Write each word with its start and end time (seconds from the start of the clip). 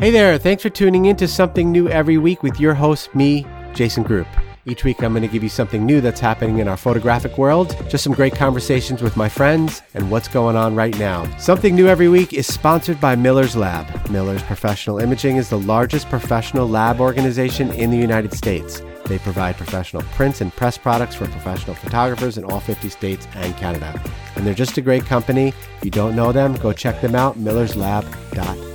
Hey 0.00 0.12
there, 0.12 0.38
thanks 0.38 0.62
for 0.62 0.70
tuning 0.70 1.06
in 1.06 1.16
to 1.16 1.26
Something 1.26 1.72
New 1.72 1.88
every 1.88 2.18
week 2.18 2.44
with 2.44 2.60
your 2.60 2.72
host, 2.72 3.12
me, 3.16 3.44
Jason 3.74 4.04
Groupp. 4.04 4.28
Each 4.64 4.84
week, 4.84 5.02
I'm 5.02 5.12
going 5.12 5.22
to 5.22 5.28
give 5.28 5.42
you 5.42 5.48
something 5.48 5.84
new 5.84 6.00
that's 6.00 6.20
happening 6.20 6.58
in 6.58 6.68
our 6.68 6.76
photographic 6.76 7.36
world, 7.36 7.76
just 7.88 8.04
some 8.04 8.12
great 8.12 8.36
conversations 8.36 9.02
with 9.02 9.16
my 9.16 9.28
friends, 9.28 9.82
and 9.94 10.08
what's 10.08 10.28
going 10.28 10.54
on 10.54 10.76
right 10.76 10.96
now. 11.00 11.28
Something 11.38 11.74
New 11.74 11.88
every 11.88 12.08
week 12.08 12.32
is 12.32 12.46
sponsored 12.46 13.00
by 13.00 13.16
Miller's 13.16 13.56
Lab. 13.56 14.08
Miller's 14.08 14.44
Professional 14.44 15.00
Imaging 15.00 15.34
is 15.34 15.48
the 15.48 15.58
largest 15.58 16.08
professional 16.08 16.68
lab 16.68 17.00
organization 17.00 17.72
in 17.72 17.90
the 17.90 17.98
United 17.98 18.32
States. 18.32 18.80
They 19.06 19.18
provide 19.18 19.56
professional 19.56 20.02
prints 20.12 20.40
and 20.40 20.52
press 20.52 20.78
products 20.78 21.16
for 21.16 21.26
professional 21.26 21.74
photographers 21.74 22.38
in 22.38 22.44
all 22.44 22.60
50 22.60 22.88
states 22.88 23.26
and 23.34 23.56
Canada. 23.56 24.00
And 24.36 24.46
they're 24.46 24.54
just 24.54 24.78
a 24.78 24.80
great 24.80 25.06
company. 25.06 25.48
If 25.48 25.84
you 25.84 25.90
don't 25.90 26.14
know 26.14 26.30
them, 26.30 26.54
go 26.54 26.72
check 26.72 27.00
them 27.00 27.16
out, 27.16 27.36
millerslab.com. 27.36 28.68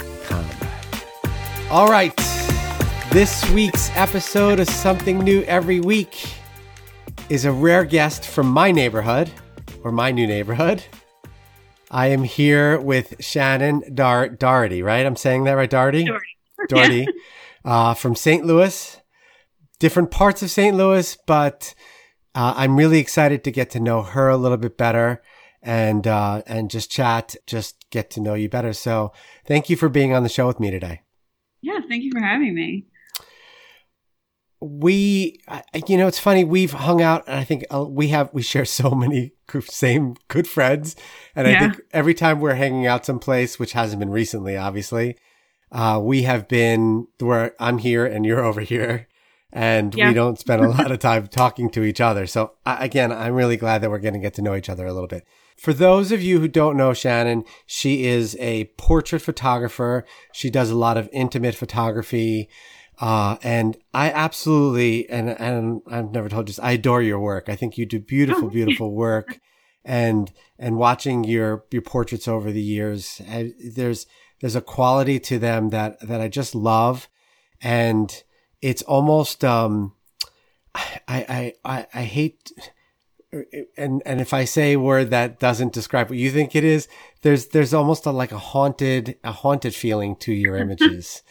All 1.74 1.88
right. 1.88 2.16
This 3.10 3.50
week's 3.50 3.90
episode 3.96 4.60
of 4.60 4.70
Something 4.70 5.18
New 5.18 5.42
Every 5.46 5.80
Week 5.80 6.32
is 7.30 7.46
a 7.46 7.52
rare 7.52 7.84
guest 7.84 8.28
from 8.28 8.46
my 8.46 8.72
neighborhood 8.72 9.32
or 9.84 9.92
my 9.92 10.12
new 10.12 10.28
neighborhood. 10.28 10.84
I 11.90 12.10
am 12.10 12.26
here 12.26 12.80
with 12.80 13.16
Shannon 13.20 13.96
Dar- 13.96 14.30
Doherty, 14.30 14.84
right? 14.84 15.04
I'm 15.04 15.16
saying 15.16 15.46
that 15.46 15.54
right, 15.54 15.68
Doherty? 15.68 16.04
Doherty. 16.04 16.28
Doherty 16.68 17.08
uh, 17.66 17.96
from 17.96 18.16
St. 18.16 18.46
Louis, 18.46 19.02
different 19.80 20.12
parts 20.12 20.44
of 20.44 20.52
St. 20.52 20.78
Louis, 20.78 21.18
but 21.26 21.74
uh, 22.36 22.54
I'm 22.56 22.78
really 22.78 23.00
excited 23.00 23.44
to 23.46 23.52
get 23.52 23.72
to 23.72 23.80
know 23.80 24.04
her 24.04 24.30
a 24.30 24.38
little 24.38 24.58
bit 24.58 24.78
better 24.78 25.24
and 25.64 26.06
uh, 26.06 26.44
and 26.46 26.70
just 26.70 26.92
chat, 26.92 27.36
just 27.48 27.90
get 27.90 28.12
to 28.12 28.22
know 28.22 28.36
you 28.36 28.48
better. 28.48 28.74
So, 28.74 29.12
thank 29.48 29.72
you 29.72 29.76
for 29.76 29.90
being 29.90 30.14
on 30.14 30.22
the 30.22 30.30
show 30.30 30.46
with 30.46 30.60
me 30.60 30.70
today. 30.70 31.02
Yeah, 31.64 31.80
thank 31.90 32.04
you 32.04 32.12
for 32.12 32.20
having 32.20 32.54
me. 32.54 32.86
We, 34.62 35.42
you 35.88 35.98
know, 35.98 36.08
it's 36.08 36.20
funny. 36.20 36.44
We've 36.46 36.72
hung 36.72 37.02
out, 37.02 37.24
and 37.28 37.38
I 37.38 37.44
think 37.44 37.66
uh, 37.74 37.84
we 37.84 38.10
have 38.10 38.30
we 38.34 38.42
share 38.42 38.64
so 38.66 38.92
many 38.92 39.34
same 39.62 40.16
good 40.30 40.48
friends, 40.48 40.96
and 41.36 41.48
Yeah. 41.48 41.56
I 41.56 41.60
think 41.60 41.82
every 41.92 42.14
time 42.14 42.40
we're 42.40 42.54
hanging 42.56 42.88
out 42.88 43.06
someplace, 43.06 43.60
which 43.60 43.74
hasn't 43.74 44.00
been 44.00 44.10
recently, 44.10 44.56
obviously, 44.56 45.18
uh, 45.72 46.00
we 46.02 46.24
have 46.24 46.48
been 46.48 47.08
where 47.20 47.54
I'm 47.60 47.80
here 47.80 48.06
and 48.06 48.26
you're 48.26 48.44
over 48.44 48.62
here, 48.62 49.08
and 49.52 49.94
Yeah. 49.94 50.08
we 50.10 50.14
don't 50.14 50.40
spend 50.40 50.64
a 50.64 50.70
lot 50.70 50.92
of 50.94 51.00
time 51.00 51.28
talking 51.28 51.70
to 51.72 51.84
each 51.84 52.00
other. 52.00 52.26
So 52.26 52.54
again, 52.66 53.12
I'm 53.12 53.34
really 53.34 53.58
glad 53.58 53.82
that 53.82 53.90
we're 53.90 54.00
going 54.00 54.14
to 54.14 54.20
get 54.20 54.34
to 54.36 54.42
know 54.42 54.56
each 54.56 54.70
other 54.70 54.86
a 54.86 54.94
little 54.94 55.10
bit. 55.10 55.26
For 55.58 55.74
those 55.74 56.12
of 56.12 56.22
you 56.22 56.40
who 56.40 56.48
don't 56.48 56.78
know 56.78 56.94
Shannon, 56.94 57.46
she 57.66 58.06
is 58.06 58.36
a 58.40 58.66
portrait 58.78 59.22
photographer. 59.22 60.06
She 60.34 60.50
does 60.50 60.70
a 60.70 60.76
lot 60.76 60.98
of 60.98 61.10
intimate 61.12 61.56
photography. 61.56 62.50
Uh, 63.00 63.38
and 63.42 63.78
I 63.94 64.12
absolutely, 64.12 65.10
and, 65.10 65.30
and 65.30 65.82
I've 65.90 66.12
never 66.12 66.30
told 66.30 66.48
you 66.48 66.54
this, 66.54 66.60
I 66.60 66.74
adore 66.74 67.02
your 67.02 67.20
work. 67.20 67.50
I 67.50 67.56
think 67.56 67.78
you 67.78 67.86
do 67.86 68.00
beautiful, 68.00 68.46
Oh, 68.46 68.50
beautiful 68.50 68.94
work. 68.94 69.40
And, 69.86 70.32
and 70.58 70.78
watching 70.78 71.24
your, 71.24 71.66
your 71.72 71.82
portraits 71.82 72.28
over 72.28 72.52
the 72.52 72.62
years, 72.62 73.22
I, 73.30 73.54
there's, 73.76 74.06
there's 74.40 74.56
a 74.56 74.62
quality 74.62 75.20
to 75.22 75.40
them 75.40 75.70
that, 75.70 76.00
that 76.08 76.22
I 76.22 76.28
just 76.28 76.56
love. 76.56 77.10
And 77.62 78.24
it's 78.62 78.82
almost, 78.84 79.44
um, 79.44 79.94
I, 80.76 81.02
I, 81.08 81.54
I, 81.66 81.88
I 81.94 82.04
hate, 82.04 82.52
and 83.78 84.02
and 84.06 84.22
if 84.22 84.34
I 84.34 84.46
say 84.46 84.74
a 84.74 84.80
word 84.80 85.10
that 85.10 85.40
doesn't 85.40 85.74
describe 85.74 86.10
what 86.10 86.20
you 86.20 86.32
think 86.32 86.56
it 86.56 86.64
is, 86.64 86.88
there's 87.22 87.48
there's 87.48 87.74
almost 87.74 88.06
a, 88.06 88.12
like 88.12 88.32
a 88.32 88.38
haunted 88.38 89.18
a 89.24 89.32
haunted 89.32 89.74
feeling 89.76 90.16
to 90.18 90.34
your 90.34 90.58
images, 90.66 91.24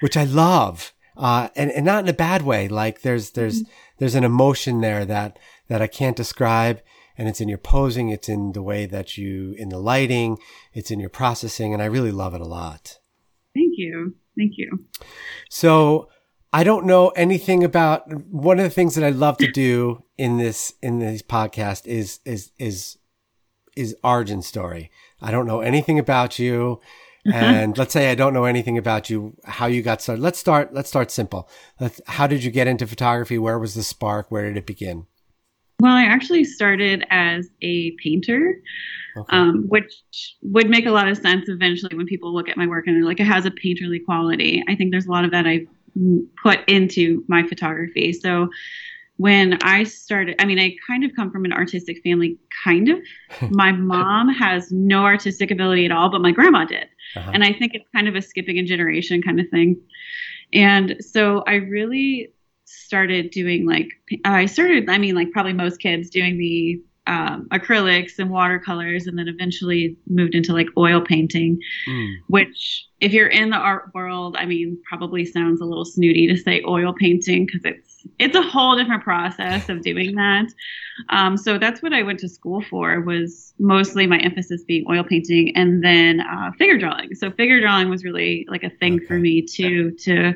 which 0.00 0.16
I 0.16 0.24
love, 0.24 0.92
uh, 1.16 1.48
and 1.56 1.70
and 1.70 1.84
not 1.84 2.04
in 2.04 2.08
a 2.08 2.14
bad 2.14 2.42
way. 2.42 2.68
Like 2.68 3.02
there's 3.02 3.30
there's 3.30 3.64
there's 3.98 4.14
an 4.14 4.24
emotion 4.24 4.80
there 4.80 5.04
that 5.04 5.38
that 5.68 5.82
I 5.82 5.86
can't 5.86 6.16
describe, 6.16 6.80
and 7.16 7.28
it's 7.28 7.40
in 7.40 7.48
your 7.48 7.58
posing, 7.58 8.08
it's 8.08 8.28
in 8.28 8.52
the 8.52 8.62
way 8.62 8.86
that 8.86 9.18
you 9.18 9.54
in 9.58 9.68
the 9.68 9.78
lighting, 9.78 10.38
it's 10.72 10.90
in 10.90 11.00
your 11.00 11.10
processing, 11.10 11.72
and 11.72 11.82
I 11.82 11.86
really 11.86 12.12
love 12.12 12.34
it 12.34 12.40
a 12.40 12.46
lot. 12.46 12.98
Thank 13.54 13.72
you. 13.76 14.14
Thank 14.36 14.52
you. 14.56 14.86
So 15.50 16.08
I 16.52 16.64
don't 16.64 16.86
know 16.86 17.08
anything 17.10 17.64
about 17.64 18.10
one 18.30 18.58
of 18.58 18.64
the 18.64 18.70
things 18.70 18.94
that 18.94 19.04
I 19.04 19.10
love 19.10 19.36
to 19.38 19.50
do 19.50 20.04
in 20.18 20.36
this 20.36 20.74
in 20.82 20.98
this 20.98 21.22
podcast 21.22 21.86
is 21.86 22.20
is 22.24 22.50
is 22.58 22.98
is 23.76 23.96
origin 24.02 24.42
story. 24.42 24.90
I 25.22 25.30
don't 25.30 25.46
know 25.46 25.60
anything 25.60 25.98
about 25.98 26.38
you. 26.38 26.80
And 27.30 27.76
let's 27.76 27.92
say 27.92 28.10
I 28.10 28.14
don't 28.14 28.32
know 28.32 28.44
anything 28.44 28.78
about 28.78 29.10
you, 29.10 29.36
how 29.44 29.66
you 29.66 29.82
got 29.82 30.00
started. 30.00 30.22
Let's 30.22 30.38
start 30.38 30.72
let's 30.72 30.88
start 30.88 31.10
simple. 31.10 31.48
Let's, 31.78 32.00
how 32.06 32.26
did 32.26 32.42
you 32.42 32.50
get 32.50 32.66
into 32.66 32.86
photography? 32.86 33.36
Where 33.36 33.58
was 33.58 33.74
the 33.74 33.82
spark? 33.82 34.30
Where 34.30 34.46
did 34.46 34.56
it 34.56 34.66
begin? 34.66 35.06
Well, 35.80 35.92
I 35.92 36.04
actually 36.04 36.44
started 36.44 37.04
as 37.10 37.48
a 37.60 37.92
painter, 38.02 38.60
Okay. 39.16 39.36
um, 39.36 39.64
which 39.68 39.92
would 40.42 40.70
make 40.70 40.86
a 40.86 40.90
lot 40.90 41.06
of 41.06 41.18
sense 41.18 41.48
eventually 41.48 41.96
when 41.96 42.06
people 42.06 42.32
look 42.34 42.48
at 42.48 42.56
my 42.56 42.66
work 42.66 42.86
and 42.86 42.96
they're 42.96 43.04
like, 43.04 43.20
it 43.20 43.26
has 43.26 43.44
a 43.44 43.50
painterly 43.50 44.02
quality. 44.04 44.64
I 44.66 44.74
think 44.74 44.90
there's 44.90 45.06
a 45.06 45.10
lot 45.10 45.24
of 45.24 45.30
that 45.30 45.46
I've 45.46 45.66
put 46.42 46.66
into 46.68 47.24
my 47.28 47.46
photography. 47.46 48.12
So 48.12 48.48
when 49.18 49.58
I 49.62 49.82
started, 49.84 50.36
I 50.38 50.44
mean, 50.44 50.58
I 50.58 50.74
kind 50.86 51.04
of 51.04 51.10
come 51.14 51.30
from 51.30 51.44
an 51.44 51.52
artistic 51.52 52.00
family, 52.02 52.38
kind 52.64 52.88
of. 52.88 52.98
my 53.50 53.72
mom 53.72 54.28
has 54.28 54.72
no 54.72 55.04
artistic 55.04 55.50
ability 55.50 55.84
at 55.84 55.92
all, 55.92 56.08
but 56.10 56.20
my 56.22 56.32
grandma 56.32 56.64
did. 56.64 56.88
Uh-huh. 57.16 57.30
And 57.34 57.44
I 57.44 57.52
think 57.52 57.74
it's 57.74 57.88
kind 57.94 58.08
of 58.08 58.14
a 58.14 58.22
skipping 58.22 58.58
a 58.58 58.62
generation 58.62 59.20
kind 59.20 59.40
of 59.40 59.46
thing. 59.50 59.80
And 60.52 60.96
so 61.00 61.42
I 61.46 61.54
really 61.54 62.32
started 62.64 63.30
doing 63.30 63.66
like, 63.66 63.88
I 64.24 64.46
started, 64.46 64.88
I 64.88 64.98
mean, 64.98 65.14
like 65.14 65.30
probably 65.32 65.52
most 65.52 65.78
kids 65.80 66.10
doing 66.10 66.38
the 66.38 66.80
um, 67.08 67.48
acrylics 67.50 68.18
and 68.18 68.30
watercolors, 68.30 69.06
and 69.06 69.18
then 69.18 69.28
eventually 69.28 69.96
moved 70.08 70.34
into 70.34 70.52
like 70.52 70.68
oil 70.76 71.00
painting, 71.00 71.58
Mm. 71.88 72.14
which, 72.28 72.86
if 73.00 73.12
you're 73.12 73.28
in 73.28 73.50
the 73.50 73.56
art 73.56 73.92
world, 73.94 74.36
I 74.38 74.44
mean, 74.44 74.80
probably 74.88 75.24
sounds 75.24 75.60
a 75.60 75.64
little 75.64 75.84
snooty 75.84 76.26
to 76.26 76.36
say 76.36 76.62
oil 76.66 76.92
painting 76.92 77.46
because 77.46 77.64
it's 77.64 77.88
it's 78.18 78.34
a 78.34 78.42
whole 78.42 78.76
different 78.76 79.04
process 79.04 79.68
of 79.68 79.82
doing 79.82 80.14
that. 80.16 80.46
Um, 81.10 81.36
so 81.36 81.58
that's 81.58 81.82
what 81.82 81.92
I 81.92 82.02
went 82.02 82.18
to 82.20 82.28
school 82.28 82.60
for 82.62 83.00
was 83.00 83.54
mostly 83.58 84.06
my 84.06 84.18
emphasis 84.18 84.64
being 84.64 84.84
oil 84.90 85.04
painting 85.04 85.56
and 85.56 85.84
then 85.84 86.20
uh, 86.20 86.50
figure 86.58 86.78
drawing. 86.78 87.14
So 87.14 87.30
figure 87.30 87.60
drawing 87.60 87.88
was 87.88 88.04
really 88.04 88.46
like 88.48 88.64
a 88.64 88.70
thing 88.70 89.00
for 89.06 89.18
me 89.18 89.42
too 89.42 89.92
to 90.02 90.34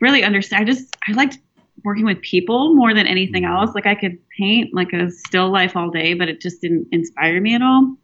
really 0.00 0.22
understand. 0.22 0.62
I 0.62 0.72
just 0.72 0.96
I 1.08 1.12
liked 1.12 1.38
working 1.84 2.04
with 2.04 2.20
people 2.20 2.74
more 2.74 2.94
than 2.94 3.06
anything 3.06 3.44
else. 3.44 3.70
Like 3.74 3.86
I 3.86 3.94
could 3.94 4.18
paint 4.36 4.72
like 4.72 4.92
a 4.92 5.10
still 5.10 5.50
life 5.50 5.76
all 5.76 5.90
day, 5.90 6.14
but 6.14 6.28
it 6.28 6.40
just 6.40 6.60
didn't 6.60 6.88
inspire 6.92 7.40
me 7.40 7.54
at 7.54 7.62
all. 7.62 7.96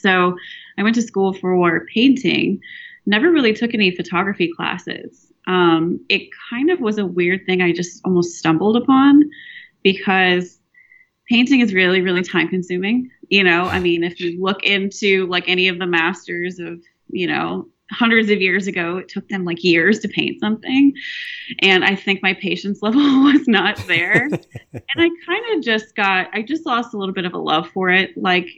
So 0.00 0.36
I 0.78 0.82
went 0.82 0.94
to 0.96 1.02
school 1.02 1.32
for 1.32 1.86
painting. 1.92 2.60
Never 3.06 3.30
really 3.30 3.52
took 3.52 3.74
any 3.74 3.94
photography 3.94 4.50
classes. 4.54 5.32
Um, 5.46 6.00
it 6.08 6.28
kind 6.50 6.70
of 6.70 6.80
was 6.80 6.98
a 6.98 7.06
weird 7.06 7.44
thing 7.46 7.60
I 7.60 7.72
just 7.72 8.00
almost 8.04 8.36
stumbled 8.36 8.76
upon 8.76 9.22
because 9.82 10.58
painting 11.28 11.60
is 11.60 11.74
really, 11.74 12.00
really 12.00 12.22
time 12.22 12.48
consuming. 12.48 13.10
You 13.28 13.44
know, 13.44 13.64
I 13.64 13.80
mean, 13.80 14.04
if 14.04 14.20
you 14.20 14.40
look 14.40 14.62
into 14.64 15.26
like 15.26 15.48
any 15.48 15.68
of 15.68 15.78
the 15.78 15.86
masters 15.86 16.58
of, 16.58 16.80
you 17.08 17.26
know, 17.26 17.68
hundreds 17.90 18.30
of 18.30 18.40
years 18.40 18.66
ago, 18.66 18.98
it 18.98 19.08
took 19.08 19.28
them 19.28 19.44
like 19.44 19.62
years 19.62 20.00
to 20.00 20.08
paint 20.08 20.40
something. 20.40 20.92
And 21.60 21.84
I 21.84 21.94
think 21.94 22.22
my 22.22 22.34
patience 22.34 22.78
level 22.82 23.00
was 23.00 23.46
not 23.46 23.76
there. 23.86 24.24
and 24.72 24.82
I 24.96 25.10
kind 25.26 25.56
of 25.56 25.62
just 25.62 25.94
got, 25.94 26.28
I 26.32 26.42
just 26.42 26.66
lost 26.66 26.94
a 26.94 26.98
little 26.98 27.14
bit 27.14 27.26
of 27.26 27.34
a 27.34 27.38
love 27.38 27.68
for 27.70 27.90
it. 27.90 28.16
Like, 28.16 28.48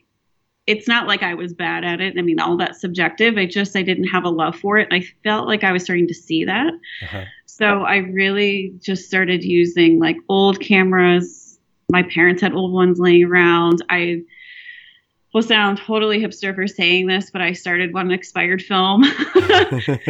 it's 0.67 0.89
not 0.89 1.07
like 1.07 1.23
I 1.23 1.35
was 1.35 1.53
bad 1.53 1.85
at 1.85 2.01
it. 2.01 2.19
I 2.19 2.23
mean, 2.23 2.41
all 2.41 2.57
that's 2.57 2.81
subjective. 2.81 3.39
I 3.39 3.47
just, 3.47 3.77
I 3.77 3.83
didn't 3.83 4.09
have 4.09 4.25
a 4.25 4.31
love 4.31 4.57
for 4.57 4.79
it. 4.79 4.89
I 4.91 5.05
felt 5.23 5.47
like 5.47 5.63
I 5.63 5.73
was 5.73 5.85
starting 5.85 6.09
to 6.09 6.15
see 6.15 6.45
that. 6.45 6.73
Uh-huh. 7.03 7.25
So 7.47 7.83
I 7.83 7.99
really 7.99 8.75
just 8.81 9.07
started 9.07 9.45
using 9.45 9.99
like 10.01 10.17
old 10.29 10.61
cameras. 10.61 11.59
My 11.91 12.03
parents 12.03 12.43
had 12.43 12.53
old 12.53 12.73
ones 12.73 12.99
laying 12.99 13.25
around. 13.25 13.83
I 13.89 14.23
will 15.33 15.43
sound 15.43 15.79
totally 15.79 16.21
hipster 16.21 16.55
for 16.55 16.67
saying 16.67 17.07
this, 17.07 17.31
but 17.31 17.43
I 17.43 17.53
started 17.53 17.95
one 17.95 18.11
expired 18.11 18.63
film, 18.63 19.05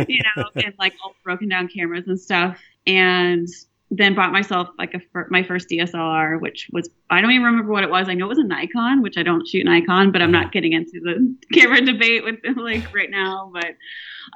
you 0.08 0.20
know, 0.36 0.44
and 0.54 0.74
like 0.78 0.94
all 1.04 1.14
broken 1.22 1.48
down 1.48 1.68
cameras 1.68 2.06
and 2.06 2.18
stuff. 2.18 2.58
And 2.86 3.48
then 3.90 4.14
bought 4.14 4.32
myself 4.32 4.68
like 4.78 4.94
a 4.94 5.00
my 5.30 5.42
first 5.44 5.68
DSLR, 5.68 6.40
which 6.40 6.68
was 6.72 6.90
I 7.08 7.20
don't 7.20 7.30
even 7.30 7.44
remember 7.44 7.70
what 7.72 7.84
it 7.84 7.90
was. 7.90 8.08
I 8.08 8.14
know 8.14 8.26
it 8.26 8.30
was 8.30 8.38
a 8.38 8.44
Nikon, 8.44 9.02
which 9.02 9.16
I 9.16 9.22
don't 9.22 9.46
shoot 9.46 9.64
Nikon, 9.64 10.10
but 10.10 10.22
I'm 10.22 10.32
not 10.32 10.52
getting 10.52 10.72
into 10.72 11.00
the 11.00 11.36
camera 11.52 11.80
debate 11.80 12.24
with 12.24 12.36
like 12.56 12.92
right 12.94 13.10
now. 13.10 13.50
But 13.52 13.76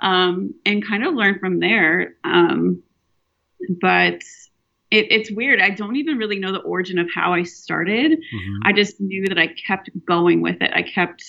um, 0.07 0.55
and 0.65 0.87
kind 0.87 1.05
of 1.05 1.15
learn 1.15 1.39
from 1.41 1.59
there. 1.59 2.15
Um, 2.23 2.83
but 3.81 4.23
it, 4.91 5.07
it's 5.11 5.31
weird. 5.31 5.61
I 5.61 5.71
don't 5.71 5.97
even 5.97 6.17
really 6.17 6.39
know 6.39 6.53
the 6.53 6.59
origin 6.61 6.99
of 6.99 7.09
how 7.15 7.33
I 7.33 7.43
started. 7.43 8.13
Mhm. 8.13 8.59
I 8.65 8.73
just 8.73 9.01
knew 9.01 9.27
that 9.29 9.39
I 9.39 9.49
kept 9.49 9.91
going 10.05 10.43
with 10.43 10.61
it. 10.61 10.71
I 10.73 10.83
kept 10.83 11.25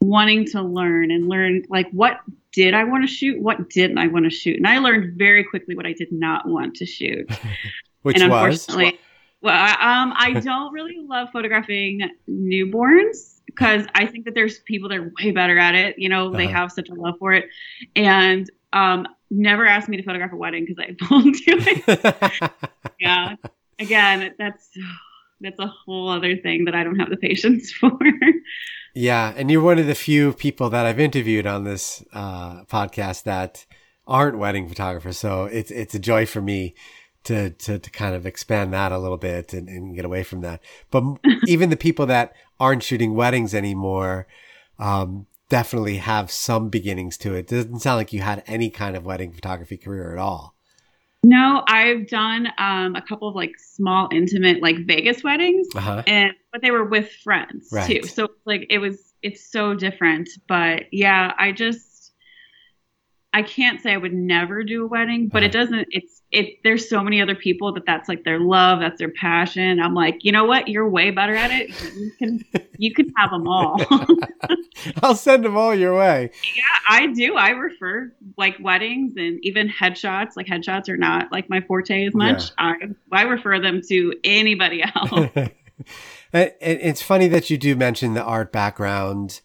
wanting 0.00 0.44
to 0.46 0.62
learn 0.62 1.10
and 1.10 1.28
learn 1.28 1.62
like 1.68 1.88
what 1.90 2.20
did 2.52 2.74
I 2.74 2.84
want 2.84 3.04
to 3.04 3.12
shoot, 3.12 3.40
what 3.40 3.68
didn't 3.70 3.98
I 3.98 4.06
want 4.06 4.24
to 4.24 4.30
shoot, 4.30 4.56
and 4.56 4.66
I 4.66 4.78
learned 4.78 5.18
very 5.18 5.44
quickly 5.44 5.74
what 5.74 5.86
I 5.86 5.92
did 5.92 6.10
not 6.12 6.48
want 6.48 6.76
to 6.76 6.86
shoot. 6.86 7.28
Which 8.02 8.20
and 8.20 8.30
was 8.30 8.66
unfortunately, 8.68 8.98
well, 9.42 9.54
I- 9.54 10.02
um, 10.02 10.12
I 10.16 10.40
don't 10.40 10.72
really 10.72 10.96
love 10.98 11.28
photographing 11.32 12.08
newborns 12.28 13.40
because 13.46 13.86
I 13.94 14.06
think 14.06 14.24
that 14.24 14.34
there's 14.34 14.60
people 14.60 14.88
that 14.90 14.98
are 14.98 15.12
way 15.20 15.32
better 15.32 15.58
at 15.58 15.74
it. 15.74 15.98
You 15.98 16.08
know, 16.08 16.30
they 16.32 16.44
Uh-huh. 16.46 16.54
have 16.54 16.72
such 16.72 16.88
a 16.88 16.94
love 16.94 17.14
for 17.18 17.32
it, 17.34 17.46
and 17.96 18.48
um, 18.72 19.06
never 19.30 19.66
asked 19.66 19.88
me 19.88 19.96
to 19.96 20.02
photograph 20.02 20.32
a 20.32 20.36
wedding 20.36 20.64
because 20.64 20.82
I 20.84 20.94
won't 21.10 21.36
do 21.44 21.56
it. 21.58 22.42
yeah, 23.00 23.34
again, 23.78 24.34
that's 24.38 24.70
that's 25.40 25.58
a 25.60 25.66
whole 25.66 26.08
other 26.08 26.36
thing 26.36 26.64
that 26.64 26.74
I 26.74 26.82
don't 26.84 26.98
have 26.98 27.10
the 27.10 27.16
patience 27.16 27.72
for. 27.72 27.98
Yeah, 28.98 29.32
and 29.36 29.48
you're 29.48 29.62
one 29.62 29.78
of 29.78 29.86
the 29.86 29.94
few 29.94 30.32
people 30.32 30.70
that 30.70 30.84
I've 30.84 30.98
interviewed 30.98 31.46
on 31.46 31.62
this 31.62 32.04
uh, 32.12 32.64
podcast 32.64 33.22
that 33.22 33.64
aren't 34.08 34.38
wedding 34.38 34.68
photographers. 34.68 35.16
So 35.16 35.44
it's 35.44 35.70
it's 35.70 35.94
a 35.94 36.00
joy 36.00 36.26
for 36.26 36.42
me 36.42 36.74
to 37.22 37.50
to, 37.50 37.78
to 37.78 37.90
kind 37.90 38.16
of 38.16 38.26
expand 38.26 38.72
that 38.72 38.90
a 38.90 38.98
little 38.98 39.16
bit 39.16 39.54
and, 39.54 39.68
and 39.68 39.94
get 39.94 40.04
away 40.04 40.24
from 40.24 40.40
that. 40.40 40.60
But 40.90 41.04
even 41.46 41.70
the 41.70 41.76
people 41.76 42.06
that 42.06 42.32
aren't 42.58 42.82
shooting 42.82 43.14
weddings 43.14 43.54
anymore 43.54 44.26
um, 44.80 45.26
definitely 45.48 45.98
have 45.98 46.32
some 46.32 46.68
beginnings 46.68 47.16
to 47.18 47.34
it. 47.34 47.46
Doesn't 47.46 47.78
sound 47.78 47.98
like 47.98 48.12
you 48.12 48.22
had 48.22 48.42
any 48.48 48.68
kind 48.68 48.96
of 48.96 49.06
wedding 49.06 49.30
photography 49.30 49.76
career 49.76 50.10
at 50.10 50.18
all. 50.18 50.56
No, 51.24 51.62
I've 51.66 52.08
done 52.08 52.48
um, 52.58 52.94
a 52.94 53.02
couple 53.02 53.28
of 53.28 53.34
like 53.34 53.52
small, 53.58 54.08
intimate, 54.12 54.62
like 54.62 54.76
Vegas 54.86 55.22
weddings. 55.24 55.66
Uh-huh. 55.74 56.02
and 56.06 56.32
but 56.52 56.62
they 56.62 56.70
were 56.70 56.84
with 56.84 57.10
friends 57.24 57.68
Right. 57.72 58.02
too 58.02 58.08
so 58.08 58.28
like 58.46 58.66
it 58.70 58.78
was 58.78 59.12
it's 59.22 59.44
so 59.50 59.74
different 59.74 60.28
but 60.48 60.84
yeah 60.92 61.32
i 61.38 61.52
just 61.52 61.97
i 63.32 63.42
can't 63.42 63.80
say 63.80 63.92
i 63.92 63.96
would 63.96 64.12
never 64.14 64.62
do 64.62 64.84
a 64.84 64.86
wedding 64.86 65.28
but 65.28 65.42
it 65.42 65.54
Uh-huh. 65.54 65.64
doesn't 65.64 65.88
it's 65.90 66.22
it 66.30 66.58
there's 66.62 66.88
so 66.88 67.02
many 67.02 67.22
other 67.22 67.34
people 67.34 67.72
that 67.72 67.86
that's 67.86 68.06
like 68.08 68.22
their 68.24 68.38
love 68.38 68.80
that's 68.80 68.98
their 68.98 69.08
passion. 69.10 69.80
I'm 69.80 69.94
like 69.94 70.22
you 70.24 70.30
know 70.30 70.44
what? 70.44 70.68
You're 70.68 70.86
way 70.86 71.10
better 71.10 71.34
at 71.34 71.50
it. 71.50 71.70
You 71.96 72.10
can 72.18 72.44
you 72.76 72.92
can 72.92 73.10
have 73.16 73.30
them 73.30 73.48
all. 73.48 73.80
I'll 75.02 75.14
send 75.14 75.42
them 75.42 75.56
all 75.56 75.74
your 75.74 75.96
way. 75.96 76.30
Yeah, 76.54 76.62
I 76.86 77.06
do. 77.06 77.34
I 77.36 77.48
refer 77.52 78.12
like 78.36 78.56
weddings 78.60 79.14
and 79.16 79.38
even 79.42 79.70
headshots. 79.70 80.32
Like 80.36 80.46
headshots 80.46 80.90
are 80.90 80.98
not 80.98 81.32
like 81.32 81.48
my 81.48 81.62
forte 81.62 82.04
as 82.04 82.14
much. 82.14 82.50
I 82.58 82.74
i 83.10 83.22
refer 83.22 83.58
them 83.58 83.80
to 83.88 84.12
anybody 84.22 84.82
else. 84.82 85.30
It's 86.34 87.00
funny 87.00 87.28
that 87.28 87.48
you 87.48 87.56
do 87.56 87.74
mention 87.74 88.12
the 88.12 88.22
art 88.22 88.52
background, 88.52 89.40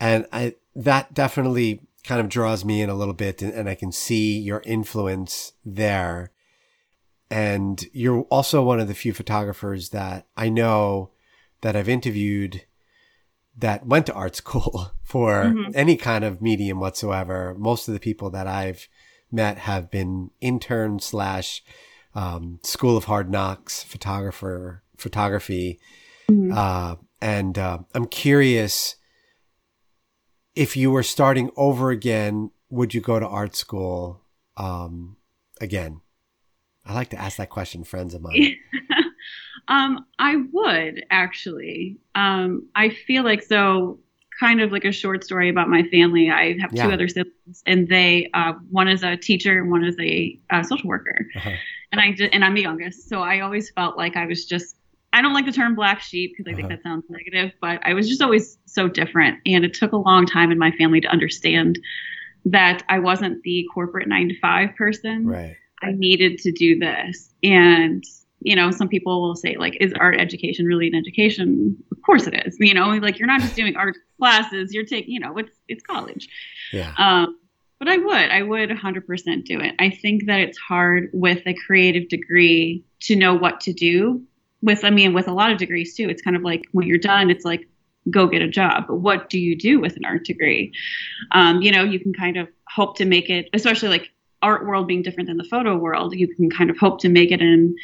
and 0.00 0.26
I 0.32 0.56
that 0.74 1.14
definitely 1.14 1.85
kind 2.06 2.20
of 2.20 2.28
draws 2.28 2.64
me 2.64 2.80
in 2.82 2.88
a 2.88 2.94
little 2.94 3.14
bit, 3.14 3.42
and, 3.42 3.52
and 3.52 3.68
I 3.68 3.74
can 3.74 3.92
see 3.92 4.38
your 4.38 4.62
influence 4.64 5.52
there. 5.64 6.30
And 7.30 7.84
you're 7.92 8.22
also 8.30 8.62
one 8.62 8.78
of 8.80 8.88
the 8.88 8.94
few 8.94 9.12
photographers 9.12 9.88
that 9.90 10.26
I 10.36 10.48
know 10.48 11.10
that 11.62 11.74
I've 11.74 11.88
interviewed 11.88 12.62
that 13.58 13.86
went 13.86 14.06
to 14.06 14.14
art 14.14 14.36
school 14.36 14.92
for 15.02 15.44
Mhm. 15.56 15.72
any 15.74 15.96
kind 15.96 16.24
of 16.24 16.40
medium 16.40 16.78
whatsoever. 16.78 17.54
Most 17.58 17.88
of 17.88 17.94
the 17.94 18.00
people 18.00 18.30
that 18.30 18.46
I've 18.46 18.88
met 19.32 19.58
have 19.58 19.90
been 19.90 20.30
intern 20.40 21.00
slash 21.00 21.64
um, 22.14 22.60
school 22.62 22.96
of 22.96 23.04
hard 23.04 23.30
knocks 23.30 23.82
photographer 23.82 24.82
photography 24.96 25.78
Mhm. 26.30 26.56
uh, 26.56 26.96
and 27.20 27.58
uh, 27.58 27.78
I'm 27.94 28.06
curious 28.06 28.96
if 30.56 30.76
you 30.76 30.90
were 30.90 31.02
starting 31.02 31.50
over 31.56 31.90
again, 31.90 32.50
would 32.70 32.94
you 32.94 33.00
go 33.00 33.20
to 33.20 33.26
art 33.26 33.54
school 33.54 34.22
um, 34.56 35.16
again? 35.60 36.00
I 36.84 36.94
like 36.94 37.10
to 37.10 37.20
ask 37.20 37.36
that 37.36 37.50
question, 37.50 37.84
friends 37.84 38.14
of 38.14 38.22
mine. 38.22 38.56
um, 39.68 40.06
I 40.18 40.36
would 40.52 41.04
actually. 41.10 41.98
Um, 42.14 42.68
I 42.74 42.88
feel 42.90 43.22
like 43.22 43.42
so 43.42 43.98
kind 44.38 44.60
of 44.60 44.70
like 44.70 44.84
a 44.84 44.92
short 44.92 45.24
story 45.24 45.48
about 45.48 45.68
my 45.68 45.82
family. 45.84 46.30
I 46.30 46.58
have 46.60 46.72
Yeah. 46.72 46.86
two 46.86 46.92
other 46.92 47.08
siblings, 47.08 47.62
and 47.66 47.88
they 47.88 48.30
uh, 48.34 48.54
one 48.70 48.88
is 48.88 49.02
a 49.02 49.16
teacher 49.16 49.60
and 49.60 49.70
one 49.70 49.84
is 49.84 49.96
a 50.00 50.38
uh, 50.50 50.62
social 50.62 50.88
worker. 50.88 51.26
Uh-huh. 51.36 51.52
And 51.92 52.00
I 52.00 52.12
just, 52.12 52.32
and 52.32 52.44
I'm 52.44 52.54
the 52.54 52.62
youngest, 52.62 53.08
so 53.08 53.20
I 53.20 53.40
always 53.40 53.70
felt 53.70 53.96
like 53.96 54.16
I 54.16 54.26
was 54.26 54.46
just. 54.46 54.75
I 55.16 55.22
don't 55.22 55.32
like 55.32 55.46
the 55.46 55.52
term 55.52 55.74
black 55.74 56.00
sheep 56.00 56.32
because 56.36 56.50
I 56.50 56.54
think 56.54 56.66
Uh-huh. 56.66 56.76
that 56.76 56.82
sounds 56.82 57.04
negative, 57.08 57.52
but 57.60 57.80
I 57.84 57.94
was 57.94 58.08
just 58.08 58.20
always 58.20 58.58
so 58.66 58.86
different, 58.86 59.38
and 59.46 59.64
it 59.64 59.72
took 59.74 59.92
a 59.92 59.96
long 59.96 60.26
time 60.26 60.50
in 60.50 60.58
my 60.58 60.70
family 60.72 61.00
to 61.00 61.08
understand 61.08 61.78
that 62.44 62.84
I 62.88 62.98
wasn't 62.98 63.42
the 63.42 63.66
corporate 63.72 64.08
nine 64.08 64.28
to 64.28 64.38
five 64.38 64.76
person. 64.76 65.26
Right. 65.26 65.56
I 65.82 65.92
needed 65.92 66.38
to 66.38 66.52
do 66.52 66.78
this. 66.78 67.32
And, 67.42 68.04
you 68.40 68.54
know, 68.54 68.70
some 68.70 68.88
people 68.88 69.22
will 69.22 69.34
say, 69.34 69.56
like, 69.56 69.76
is 69.80 69.92
art 69.98 70.20
education 70.20 70.66
really 70.66 70.86
an 70.88 70.94
education? 70.94 71.76
Of 71.92 72.02
course 72.02 72.26
it 72.26 72.34
is. 72.46 72.56
You 72.60 72.74
know, 72.74 72.88
like 72.90 73.18
you're 73.18 73.26
not 73.26 73.40
just 73.40 73.56
doing 73.56 73.76
art 73.76 73.96
classes, 74.18 74.72
you're 74.72 74.84
taking, 74.84 75.12
you 75.12 75.20
know, 75.20 75.36
it's 75.38 75.56
it's 75.66 75.82
college. 75.82 76.28
Yeah. 76.72 76.92
Um, 76.98 77.38
but 77.78 77.88
I 77.88 77.98
would, 77.98 78.30
I 78.30 78.42
would 78.42 78.70
100% 78.70 79.44
do 79.44 79.60
it. 79.60 79.74
I 79.78 79.90
think 79.90 80.26
that 80.26 80.40
it's 80.40 80.56
hard 80.56 81.10
with 81.12 81.42
a 81.46 81.54
creative 81.66 82.08
degree 82.08 82.84
to 83.00 83.16
know 83.16 83.34
what 83.34 83.60
to 83.62 83.72
do. 83.72 84.22
With, 84.66 84.84
I 84.84 84.90
mean, 84.90 85.14
with 85.14 85.28
a 85.28 85.32
lot 85.32 85.50
of 85.50 85.58
degrees 85.58 85.94
too, 85.94 86.10
it's 86.10 86.20
kind 86.20 86.36
of 86.36 86.42
like 86.42 86.62
when 86.72 86.86
you're 86.86 86.98
done, 86.98 87.30
it's 87.30 87.44
like, 87.46 87.66
go 88.10 88.26
get 88.26 88.42
a 88.42 88.48
job. 88.48 88.84
But 88.88 88.96
what 88.96 89.30
do 89.30 89.38
you 89.38 89.56
do 89.56 89.80
with 89.80 89.96
an 89.96 90.04
art 90.04 90.24
degree? 90.24 90.72
Um, 91.32 91.62
you 91.62 91.72
know, 91.72 91.82
you 91.82 91.98
can 91.98 92.12
kind 92.12 92.36
of 92.36 92.48
hope 92.68 92.98
to 92.98 93.04
make 93.04 93.30
it, 93.30 93.48
especially 93.54 93.88
like 93.88 94.10
art 94.42 94.66
world 94.66 94.86
being 94.86 95.02
different 95.02 95.28
than 95.28 95.38
the 95.38 95.44
photo 95.44 95.76
world, 95.76 96.14
you 96.14 96.28
can 96.28 96.50
kind 96.50 96.70
of 96.70 96.78
hope 96.78 97.00
to 97.00 97.08
make 97.08 97.30
it 97.30 97.40
in 97.40 97.74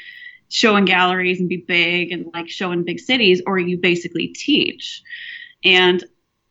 show 0.49 0.77
in 0.77 0.85
galleries 0.85 1.41
and 1.41 1.49
be 1.49 1.57
big 1.57 2.13
and 2.13 2.27
like 2.35 2.49
show 2.49 2.73
in 2.73 2.85
big 2.85 3.01
cities, 3.01 3.41
or 3.47 3.59
you 3.59 3.79
basically 3.79 4.29
teach. 4.29 5.03
And 5.65 6.05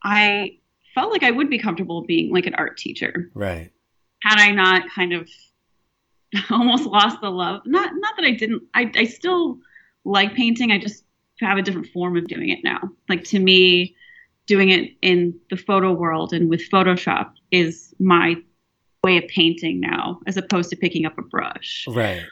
I 0.04 0.58
felt 0.96 1.12
like 1.12 1.24
I 1.24 1.32
would 1.32 1.50
be 1.50 1.60
comfortable 1.60 2.02
being 2.04 2.34
like 2.34 2.46
an 2.48 2.56
art 2.56 2.78
teacher 2.78 3.30
Right. 3.34 3.72
had 4.24 4.40
I 4.40 4.52
not 4.52 4.90
kind 4.90 5.14
of 5.14 5.30
almost 6.50 6.86
lost 6.86 7.22
the 7.22 7.30
love. 7.30 7.62
Not 7.66 7.92
not 7.96 8.16
that 8.18 8.26
I 8.26 8.32
didn't. 8.32 8.64
I 8.74 8.92
I 8.96 9.04
still 9.06 9.60
like 10.04 10.36
painting. 10.36 10.72
I 10.72 10.80
just 10.80 11.04
have 11.40 11.58
a 11.58 11.62
different 11.62 11.88
form 11.88 12.18
of 12.18 12.28
doing 12.28 12.50
it 12.50 12.60
now. 12.64 12.82
Like 13.10 13.24
to 13.26 13.40
me, 13.40 13.96
doing 14.48 14.70
it 14.70 14.92
in 15.02 15.40
the 15.50 15.58
photo 15.58 15.94
world 15.94 16.34
and 16.34 16.50
with 16.50 16.70
Photoshop 16.70 17.32
is 17.52 17.94
my 18.00 18.36
way 19.04 19.18
of 19.18 19.28
painting 19.28 19.80
now, 19.80 20.20
as 20.28 20.38
opposed 20.38 20.70
to 20.70 20.76
picking 20.76 21.06
up 21.06 21.18
a 21.18 21.22
brush. 21.22 21.86
Right. 21.88 22.24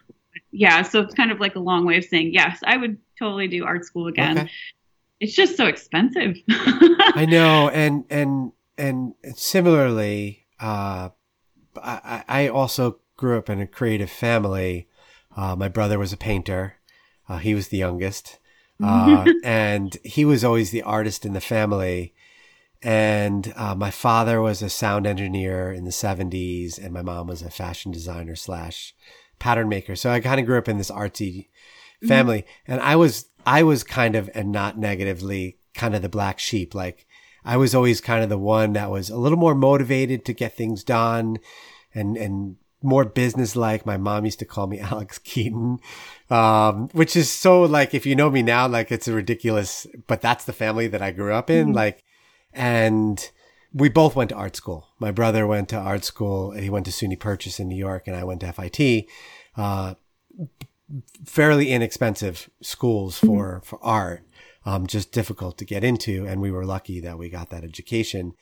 Yeah, 0.52 0.82
so 0.82 1.02
it's 1.02 1.14
kind 1.14 1.32
of 1.32 1.40
like 1.40 1.56
a 1.56 1.60
long 1.60 1.86
way 1.86 1.98
of 1.98 2.04
saying 2.04 2.34
yes. 2.34 2.60
I 2.66 2.78
would 2.78 2.98
totally 3.18 3.48
do 3.48 3.66
art 3.66 3.86
school 3.86 4.08
again. 4.08 4.38
Okay. 4.38 4.52
It's 5.20 5.34
just 5.34 5.58
so 5.58 5.66
expensive. 5.66 6.38
I 6.50 7.26
know, 7.30 7.70
and 7.70 8.06
and 8.10 8.54
and 8.78 9.14
similarly, 9.36 10.46
uh, 10.60 11.10
I, 11.82 12.24
I 12.28 12.48
also 12.48 13.00
grew 13.18 13.38
up 13.38 13.50
in 13.50 13.60
a 13.60 13.68
creative 13.68 14.10
family. 14.10 14.88
Uh, 15.36 15.56
my 15.56 15.68
brother 15.68 16.00
was 16.00 16.14
a 16.14 16.18
painter. 16.18 16.76
Uh, 17.30 17.38
he 17.38 17.54
was 17.54 17.68
the 17.68 17.78
youngest, 17.78 18.40
uh, 18.84 19.26
and 19.44 19.98
he 20.04 20.26
was 20.26 20.44
always 20.44 20.72
the 20.72 20.82
artist 20.82 21.26
in 21.26 21.34
the 21.34 21.42
family. 21.42 22.14
And 22.82 23.54
uh, 23.56 23.76
my 23.76 23.92
father 23.92 24.42
was 24.42 24.62
a 24.62 24.70
sound 24.70 25.06
engineer 25.06 25.72
in 25.72 25.86
the 25.86 25.92
'70s, 25.92 26.84
and 26.84 26.94
my 26.94 27.04
mom 27.04 27.28
was 27.28 27.42
a 27.42 27.52
fashion 27.52 27.92
designer 27.92 28.36
slash 28.36 28.96
pattern 29.38 29.70
maker. 29.70 29.96
So 29.96 30.10
I 30.10 30.20
kind 30.20 30.40
of 30.40 30.46
grew 30.46 30.58
up 30.58 30.68
in 30.68 30.78
this 30.78 30.92
artsy 30.92 31.50
family, 32.08 32.46
and 32.68 32.82
I 32.82 32.96
was 32.96 33.30
I 33.46 33.64
was 33.64 33.84
kind 33.84 34.16
of 34.16 34.30
and 34.34 34.52
not 34.52 34.78
negatively 34.78 35.58
kind 35.74 35.96
of 35.96 36.02
the 36.02 36.10
black 36.10 36.40
sheep. 36.40 36.74
Like 36.74 37.06
I 37.44 37.58
was 37.58 37.76
always 37.76 38.02
kind 38.02 38.24
of 38.24 38.30
the 38.30 38.38
one 38.38 38.74
that 38.74 38.90
was 38.90 39.10
a 39.10 39.18
little 39.18 39.38
more 39.38 39.56
motivated 39.56 40.26
to 40.26 40.34
get 40.34 40.56
things 40.56 40.84
done, 40.84 41.38
and 41.94 42.18
and 42.18 42.56
more 42.82 43.06
businesslike. 43.06 43.86
My 43.86 43.98
mom 43.98 44.26
used 44.26 44.40
to 44.40 44.46
call 44.46 44.68
me 44.68 44.80
Alex 44.92 45.18
Keaton, 45.20 45.80
um, 46.30 46.90
which 46.94 47.16
is 47.16 47.30
so 47.30 47.62
like 47.64 47.94
if 47.94 48.06
you 48.06 48.16
know 48.16 48.30
me 48.30 48.42
now, 48.42 48.68
like 48.68 48.92
it's 48.92 49.08
a 49.08 49.14
ridiculous, 49.14 49.88
but 50.08 50.22
that's 50.22 50.46
the 50.46 50.54
family 50.54 50.88
that 50.88 51.02
I 51.02 51.12
grew 51.12 51.34
up 51.34 51.50
in. 51.50 51.70
Mhm. 51.70 51.76
Like, 51.76 52.04
and 52.54 53.30
we 53.74 53.90
both 53.90 54.16
went 54.16 54.30
to 54.30 54.36
art 54.36 54.56
school. 54.56 54.88
My 55.00 55.12
brother 55.12 55.46
went 55.46 55.70
to 55.70 55.78
art 55.78 56.04
school. 56.04 56.52
He 56.52 56.70
went 56.70 56.86
to 56.86 56.92
SUNY 56.92 57.20
Purchase 57.20 57.60
in 57.60 57.68
New 57.68 57.76
York, 57.78 58.08
and 58.08 58.16
I 58.16 58.24
went 58.24 58.42
to 58.42 58.52
FIT. 58.52 59.08
Uh, 59.56 59.94
fairly 61.26 61.72
inexpensive 61.72 62.50
schools 62.62 63.18
for 63.18 63.62
for 63.64 63.78
art, 63.84 64.24
um, 64.66 64.88
just 64.88 65.12
difficult 65.12 65.58
to 65.58 65.66
get 65.66 65.84
into, 65.84 66.26
and 66.26 66.42
we 66.42 66.50
were 66.52 66.66
lucky 66.66 67.00
that 67.02 67.18
we 67.18 67.30
got 67.30 67.50
that 67.50 67.64
education. 67.64 68.34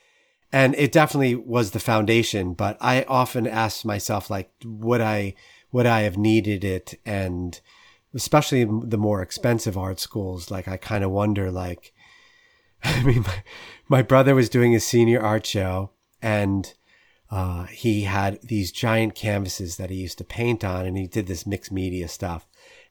And 0.52 0.76
it 0.76 0.92
definitely 0.92 1.36
was 1.36 1.72
the 1.72 1.80
foundation. 1.80 2.54
But 2.54 2.78
I 2.80 3.04
often 3.08 3.48
ask 3.48 3.84
myself, 3.84 4.30
like, 4.30 4.52
would 4.64 5.02
I 5.02 5.36
would 5.72 5.86
I 5.86 6.02
have 6.02 6.18
needed 6.18 6.64
it? 6.64 7.00
And 7.06 7.60
especially 8.14 8.64
the 8.64 8.98
more 8.98 9.22
expensive 9.22 9.78
art 9.78 10.00
schools, 10.00 10.50
like 10.50 10.68
I 10.68 10.78
kind 10.78 11.04
of 11.04 11.12
wonder, 11.12 11.52
like, 11.52 11.94
I 12.84 13.04
mean, 13.04 13.22
my, 13.22 13.44
my 13.88 14.02
brother 14.02 14.36
was 14.36 14.50
doing 14.50 14.72
his 14.72 14.86
senior 14.86 15.22
art 15.22 15.46
show 15.46 15.92
and 16.22 16.74
uh, 17.30 17.66
he 17.66 18.04
had 18.04 18.40
these 18.42 18.72
giant 18.72 19.16
canvases 19.16 19.78
that 19.78 19.90
he 19.90 19.98
used 19.98 20.18
to 20.20 20.24
paint 20.24 20.64
on 20.64 20.86
and 20.86 20.98
he 20.98 21.08
did 21.08 21.28
this 21.28 21.46
mixed 21.46 21.72
media 21.72 22.08
stuff. 22.08 22.48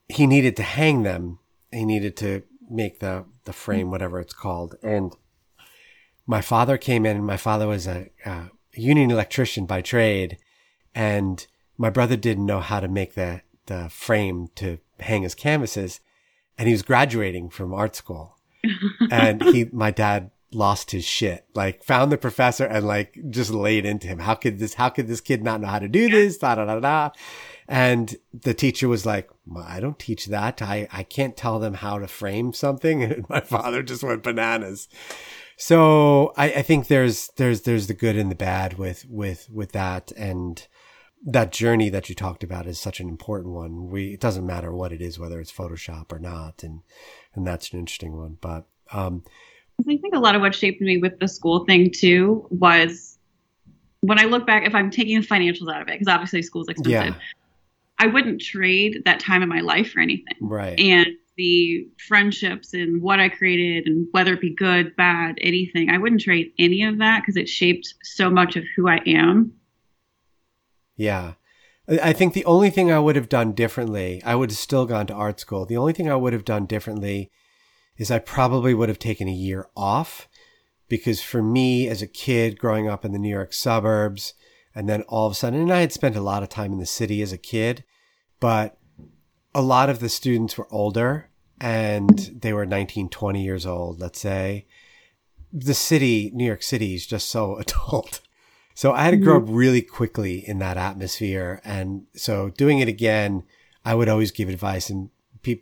He 0.07 0.27
needed 0.27 0.55
to 0.57 0.63
hang 0.63 1.03
them. 1.03 1.39
He 1.71 1.83
needed 1.83 2.15
to 2.17 2.43
make 2.69 2.99
the, 2.99 3.25
the 3.45 3.53
frame, 3.53 3.89
whatever 3.89 4.19
it's 4.19 4.33
called. 4.33 4.75
And 4.83 5.13
my 6.27 6.41
father 6.41 6.77
came 6.77 7.05
in 7.05 7.15
and 7.15 7.25
my 7.25 7.37
father 7.37 7.67
was 7.67 7.87
a, 7.87 8.09
a 8.25 8.51
union 8.73 9.09
electrician 9.09 9.65
by 9.65 9.81
trade. 9.81 10.37
And 10.93 11.45
my 11.77 11.89
brother 11.89 12.17
didn't 12.17 12.45
know 12.45 12.59
how 12.59 12.81
to 12.81 12.87
make 12.87 13.15
the, 13.15 13.41
the 13.67 13.89
frame 13.89 14.49
to 14.55 14.79
hang 14.99 15.23
his 15.23 15.33
canvases. 15.33 16.01
And 16.57 16.67
he 16.67 16.73
was 16.73 16.81
graduating 16.83 17.49
from 17.49 17.73
art 17.73 17.95
school. 17.95 18.37
and 19.11 19.41
he, 19.41 19.69
my 19.71 19.91
dad 19.91 20.31
lost 20.51 20.91
his 20.91 21.05
shit. 21.05 21.45
Like 21.53 21.83
found 21.83 22.11
the 22.11 22.17
professor 22.17 22.65
and 22.65 22.85
like 22.85 23.17
just 23.29 23.51
laid 23.51 23.85
into 23.85 24.07
him. 24.07 24.19
How 24.19 24.35
could 24.35 24.59
this, 24.59 24.73
how 24.73 24.89
could 24.89 25.07
this 25.07 25.21
kid 25.21 25.43
not 25.43 25.61
know 25.61 25.67
how 25.67 25.79
to 25.79 25.87
do 25.87 26.09
this? 26.09 26.37
Da, 26.37 26.55
da, 26.55 26.65
da, 26.65 26.79
da. 26.79 27.09
And 27.69 28.15
the 28.33 28.53
teacher 28.53 28.87
was 28.87 29.05
like, 29.05 29.29
well, 29.45 29.65
I 29.67 29.79
don't 29.79 29.99
teach 29.99 30.25
that. 30.27 30.61
I, 30.61 30.87
I 30.91 31.03
can't 31.03 31.37
tell 31.37 31.59
them 31.59 31.75
how 31.75 31.99
to 31.99 32.07
frame 32.07 32.51
something. 32.51 33.03
And 33.07 33.29
my 33.29 33.39
father 33.39 33.83
just 33.83 34.03
went 34.03 34.23
bananas. 34.23 34.89
So 35.57 36.33
I, 36.37 36.45
I 36.53 36.61
think 36.61 36.87
there's, 36.87 37.31
there's, 37.37 37.63
there's 37.63 37.87
the 37.87 37.93
good 37.93 38.15
and 38.15 38.29
the 38.29 38.35
bad 38.35 38.77
with, 38.77 39.05
with, 39.09 39.49
with 39.51 39.71
that. 39.71 40.11
And 40.11 40.65
that 41.25 41.51
journey 41.51 41.89
that 41.89 42.09
you 42.09 42.15
talked 42.15 42.43
about 42.43 42.67
is 42.67 42.79
such 42.79 42.99
an 42.99 43.09
important 43.09 43.55
one. 43.55 43.89
We, 43.89 44.13
it 44.13 44.19
doesn't 44.19 44.45
matter 44.45 44.71
what 44.71 44.93
it 44.93 45.01
is, 45.01 45.17
whether 45.17 45.39
it's 45.39 45.51
Photoshop 45.51 46.13
or 46.13 46.19
not. 46.19 46.61
And, 46.61 46.81
and 47.33 47.45
that's 47.45 47.73
an 47.73 47.79
interesting 47.79 48.15
one. 48.15 48.37
But, 48.39 48.67
um, 48.93 49.23
I 49.79 49.83
think 49.83 50.13
a 50.13 50.19
lot 50.19 50.35
of 50.35 50.41
what 50.41 50.53
shaped 50.53 50.79
me 50.79 50.99
with 50.99 51.19
the 51.19 51.27
school 51.27 51.65
thing 51.65 51.91
too 51.91 52.47
was 52.51 53.17
when 54.01 54.19
I 54.19 54.25
look 54.25 54.45
back, 54.45 54.65
if 54.65 54.75
I'm 54.75 54.91
taking 54.91 55.19
the 55.19 55.25
financials 55.25 55.73
out 55.73 55.81
of 55.81 55.87
it, 55.87 55.99
because 55.99 56.07
obviously 56.07 56.43
school's 56.43 56.67
expensive, 56.67 57.15
yeah. 57.15 57.21
I 57.99 58.05
wouldn't 58.05 58.41
trade 58.41 59.01
that 59.05 59.19
time 59.19 59.41
in 59.41 59.49
my 59.49 59.61
life 59.61 59.91
for 59.91 60.01
anything. 60.01 60.35
Right. 60.39 60.79
And 60.79 61.07
the 61.37 61.87
friendships 62.07 62.73
and 62.73 63.01
what 63.01 63.19
I 63.19 63.29
created 63.29 63.85
and 63.85 64.07
whether 64.11 64.33
it 64.33 64.41
be 64.41 64.55
good, 64.55 64.95
bad, 64.95 65.37
anything, 65.39 65.89
I 65.89 65.97
wouldn't 65.97 66.21
trade 66.21 66.51
any 66.57 66.83
of 66.83 66.97
that 66.97 67.21
because 67.21 67.37
it 67.37 67.47
shaped 67.47 67.93
so 68.03 68.29
much 68.29 68.55
of 68.55 68.63
who 68.75 68.89
I 68.89 68.99
am. 69.05 69.53
Yeah. 70.95 71.33
I 71.87 72.11
think 72.11 72.33
the 72.33 72.45
only 72.45 72.69
thing 72.69 72.91
I 72.91 72.99
would 72.99 73.15
have 73.15 73.29
done 73.29 73.53
differently, 73.53 74.21
I 74.25 74.35
would 74.35 74.49
have 74.49 74.57
still 74.57 74.85
gone 74.85 75.07
to 75.07 75.13
art 75.13 75.39
school. 75.39 75.65
The 75.65 75.77
only 75.77 75.93
thing 75.93 76.09
I 76.09 76.15
would 76.15 76.33
have 76.33 76.43
done 76.43 76.65
differently 76.65 77.31
is 77.97 78.11
I 78.11 78.19
probably 78.19 78.73
would 78.73 78.89
have 78.89 78.99
taken 78.99 79.27
a 79.29 79.33
year 79.33 79.69
off 79.77 80.27
because 80.89 81.21
for 81.21 81.41
me 81.41 81.87
as 81.87 82.01
a 82.01 82.07
kid 82.07 82.59
growing 82.59 82.89
up 82.89 83.05
in 83.05 83.13
the 83.13 83.19
New 83.19 83.29
York 83.29 83.53
suburbs 83.53 84.33
and 84.75 84.89
then 84.89 85.03
all 85.03 85.27
of 85.27 85.31
a 85.31 85.35
sudden, 85.35 85.61
and 85.61 85.73
I 85.73 85.79
had 85.79 85.93
spent 85.93 86.15
a 86.15 86.21
lot 86.21 86.43
of 86.43 86.49
time 86.49 86.73
in 86.73 86.79
the 86.79 86.85
city 86.85 87.21
as 87.21 87.31
a 87.31 87.37
kid, 87.37 87.83
but 88.39 88.77
a 89.57 89.61
lot 89.61 89.89
of 89.89 89.99
the 89.99 90.07
students 90.07 90.55
were 90.55 90.67
older 90.69 91.31
and 91.59 92.37
they 92.41 92.53
were 92.53 92.63
19, 92.63 93.09
20 93.09 93.43
years 93.43 93.65
old, 93.65 93.99
let's 93.99 94.19
say. 94.19 94.67
The 95.51 95.73
city, 95.73 96.29
New 96.35 96.45
York 96.45 96.61
City 96.61 96.93
is 96.93 97.07
just 97.07 97.27
so 97.27 97.57
adult. 97.59 98.21
So 98.75 98.93
I 98.93 99.01
had 99.01 99.11
to 99.11 99.17
grow 99.17 99.39
mm-hmm. 99.39 99.49
up 99.49 99.57
really 99.57 99.81
quickly 99.81 100.47
in 100.47 100.59
that 100.59 100.77
atmosphere. 100.77 101.59
And 101.65 102.05
so 102.15 102.49
doing 102.49 102.77
it 102.77 102.87
again, 102.87 103.45
I 103.83 103.95
would 103.95 104.07
always 104.07 104.29
give 104.29 104.47
advice 104.47 104.91
and 104.91 105.09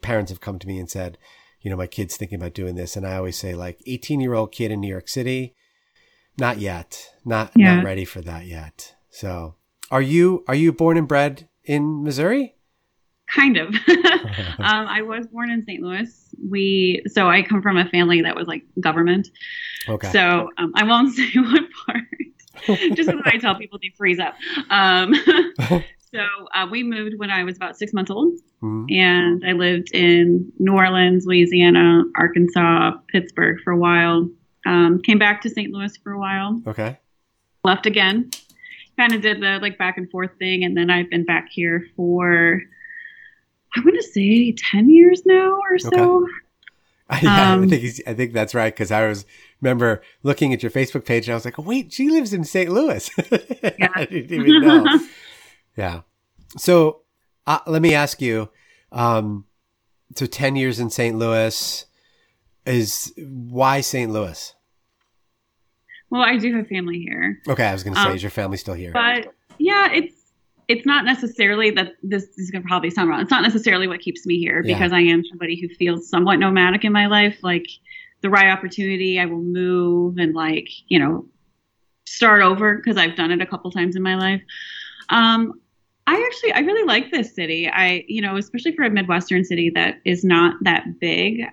parents 0.01 0.29
have 0.29 0.41
come 0.41 0.59
to 0.59 0.67
me 0.67 0.77
and 0.77 0.91
said, 0.91 1.17
you 1.61 1.69
know, 1.69 1.77
my 1.77 1.87
kid's 1.87 2.17
thinking 2.17 2.35
about 2.35 2.53
doing 2.53 2.75
this. 2.75 2.97
And 2.97 3.07
I 3.07 3.15
always 3.15 3.37
say 3.37 3.55
like 3.55 3.81
18 3.87 4.19
year 4.19 4.33
old 4.33 4.51
kid 4.51 4.71
in 4.71 4.81
New 4.81 4.89
York 4.89 5.07
City, 5.07 5.55
not 6.37 6.57
yet, 6.57 7.13
not, 7.23 7.53
yeah. 7.55 7.77
not 7.77 7.85
ready 7.85 8.03
for 8.03 8.19
that 8.19 8.45
yet. 8.45 8.93
So 9.09 9.55
are 9.89 10.01
you, 10.01 10.43
are 10.49 10.55
you 10.55 10.73
born 10.73 10.97
and 10.97 11.07
bred 11.07 11.47
in 11.63 12.03
Missouri? 12.03 12.54
Kind 13.27 13.57
of. 13.57 13.67
um, 14.59 14.87
I 14.87 15.01
was 15.01 15.27
born 15.27 15.49
in 15.49 15.63
St. 15.63 15.81
Louis. 15.81 16.07
We, 16.47 17.03
so 17.07 17.29
I 17.29 17.41
come 17.41 17.61
from 17.61 17.77
a 17.77 17.87
family 17.89 18.21
that 18.21 18.35
was 18.35 18.47
like 18.47 18.63
government. 18.79 19.29
Okay. 19.87 20.11
So 20.11 20.49
um, 20.57 20.73
I 20.75 20.83
won't 20.83 21.13
say 21.15 21.29
what 21.35 21.63
part, 21.85 22.95
just 22.95 23.09
because 23.09 23.21
I 23.25 23.37
tell 23.37 23.55
people 23.55 23.79
they 23.81 23.93
freeze 23.97 24.19
up. 24.19 24.35
Um, 24.69 25.13
So 26.15 26.21
uh, 26.53 26.67
we 26.69 26.83
moved 26.83 27.17
when 27.17 27.29
I 27.29 27.43
was 27.43 27.57
about 27.57 27.77
six 27.77 27.91
months 27.91 28.09
old, 28.09 28.35
mm-hmm. 28.61 28.85
and 28.89 29.43
I 29.45 29.51
lived 29.51 29.93
in 29.93 30.51
New 30.59 30.73
Orleans, 30.73 31.25
Louisiana, 31.25 32.03
Arkansas, 32.15 32.91
Pittsburgh 33.09 33.57
for 33.63 33.71
a 33.71 33.77
while. 33.77 34.29
Um, 34.65 35.01
came 35.01 35.19
back 35.19 35.41
to 35.41 35.49
St. 35.49 35.71
Louis 35.71 35.95
for 35.97 36.13
a 36.13 36.19
while. 36.19 36.61
Okay. 36.67 36.97
Left 37.65 37.85
again. 37.85 38.29
Kind 38.97 39.13
of 39.13 39.21
did 39.21 39.41
the 39.41 39.59
like 39.61 39.77
back 39.77 39.97
and 39.97 40.09
forth 40.09 40.31
thing, 40.39 40.63
and 40.63 40.77
then 40.77 40.89
I've 40.89 41.09
been 41.09 41.25
back 41.25 41.49
here 41.51 41.85
for 41.97 42.61
I 43.75 43.81
want 43.81 43.95
to 43.95 44.03
say 44.03 44.53
ten 44.71 44.89
years 44.89 45.25
now 45.25 45.59
or 45.69 45.79
so. 45.79 46.27
Okay. 47.13 47.27
Yeah, 47.27 47.53
um, 47.53 47.63
I 47.63 47.67
think 47.67 48.01
I 48.07 48.13
think 48.15 48.33
that's 48.33 48.55
right 48.55 48.73
because 48.73 48.89
I 48.91 49.07
was 49.07 49.27
remember 49.61 50.01
looking 50.23 50.53
at 50.53 50.63
your 50.63 50.71
Facebook 50.71 51.05
page 51.05 51.27
and 51.27 51.33
I 51.33 51.35
was 51.35 51.45
like, 51.45 51.59
oh, 51.59 51.61
wait, 51.61 51.93
she 51.93 52.09
lives 52.09 52.33
in 52.33 52.43
St. 52.43 52.67
Louis. 52.71 53.07
Yeah. 53.77 53.89
I 53.93 54.05
didn't 54.05 54.31
even 54.31 54.61
know. 54.61 54.99
Yeah. 55.77 56.01
So 56.57 57.01
uh, 57.45 57.59
let 57.67 57.83
me 57.83 57.93
ask 57.93 58.21
you. 58.21 58.49
Um, 58.91 59.45
so 60.15 60.25
ten 60.25 60.55
years 60.55 60.79
in 60.79 60.89
St. 60.89 61.15
Louis 61.15 61.85
is 62.65 63.13
why 63.17 63.81
St. 63.81 64.11
Louis? 64.11 64.55
Well, 66.09 66.21
I 66.21 66.37
do 66.37 66.55
have 66.55 66.67
family 66.67 66.99
here. 66.99 67.39
Okay, 67.47 67.65
I 67.65 67.73
was 67.73 67.83
going 67.83 67.93
to 67.93 68.01
say, 68.01 68.09
um, 68.09 68.15
is 68.15 68.23
your 68.23 68.29
family 68.31 68.57
still 68.57 68.73
here? 68.73 68.91
But 68.93 69.33
yeah, 69.57 69.91
it's 69.91 70.15
it's 70.67 70.85
not 70.85 71.05
necessarily 71.05 71.69
that 71.71 71.93
this, 72.01 72.25
this 72.27 72.39
is 72.39 72.51
going 72.51 72.63
to 72.63 72.67
probably 72.67 72.89
sound 72.89 73.09
wrong. 73.09 73.21
It's 73.21 73.31
not 73.31 73.43
necessarily 73.43 73.87
what 73.87 73.99
keeps 73.99 74.25
me 74.25 74.39
here 74.39 74.63
because 74.63 74.91
yeah. 74.91 74.97
I 74.97 75.01
am 75.01 75.23
somebody 75.25 75.59
who 75.59 75.69
feels 75.75 76.09
somewhat 76.09 76.37
nomadic 76.37 76.83
in 76.83 76.91
my 76.91 77.07
life. 77.07 77.37
Like 77.43 77.67
the 78.21 78.29
right 78.29 78.49
opportunity, 78.49 79.19
I 79.19 79.25
will 79.25 79.41
move 79.41 80.17
and 80.17 80.33
like 80.33 80.69
you 80.87 80.99
know 80.99 81.27
start 82.05 82.41
over 82.41 82.77
because 82.77 82.97
I've 82.97 83.15
done 83.15 83.31
it 83.31 83.41
a 83.41 83.45
couple 83.45 83.69
times 83.71 83.95
in 83.95 84.01
my 84.01 84.15
life. 84.15 84.41
Um, 85.09 85.59
I 86.07 86.23
actually 86.25 86.53
I 86.53 86.59
really 86.59 86.85
like 86.85 87.11
this 87.11 87.35
city. 87.35 87.69
I 87.69 88.03
you 88.07 88.21
know 88.21 88.37
especially 88.37 88.75
for 88.75 88.83
a 88.83 88.89
midwestern 88.89 89.43
city 89.43 89.69
that 89.71 89.99
is 90.05 90.23
not 90.23 90.55
that 90.61 90.99
big. 90.99 91.43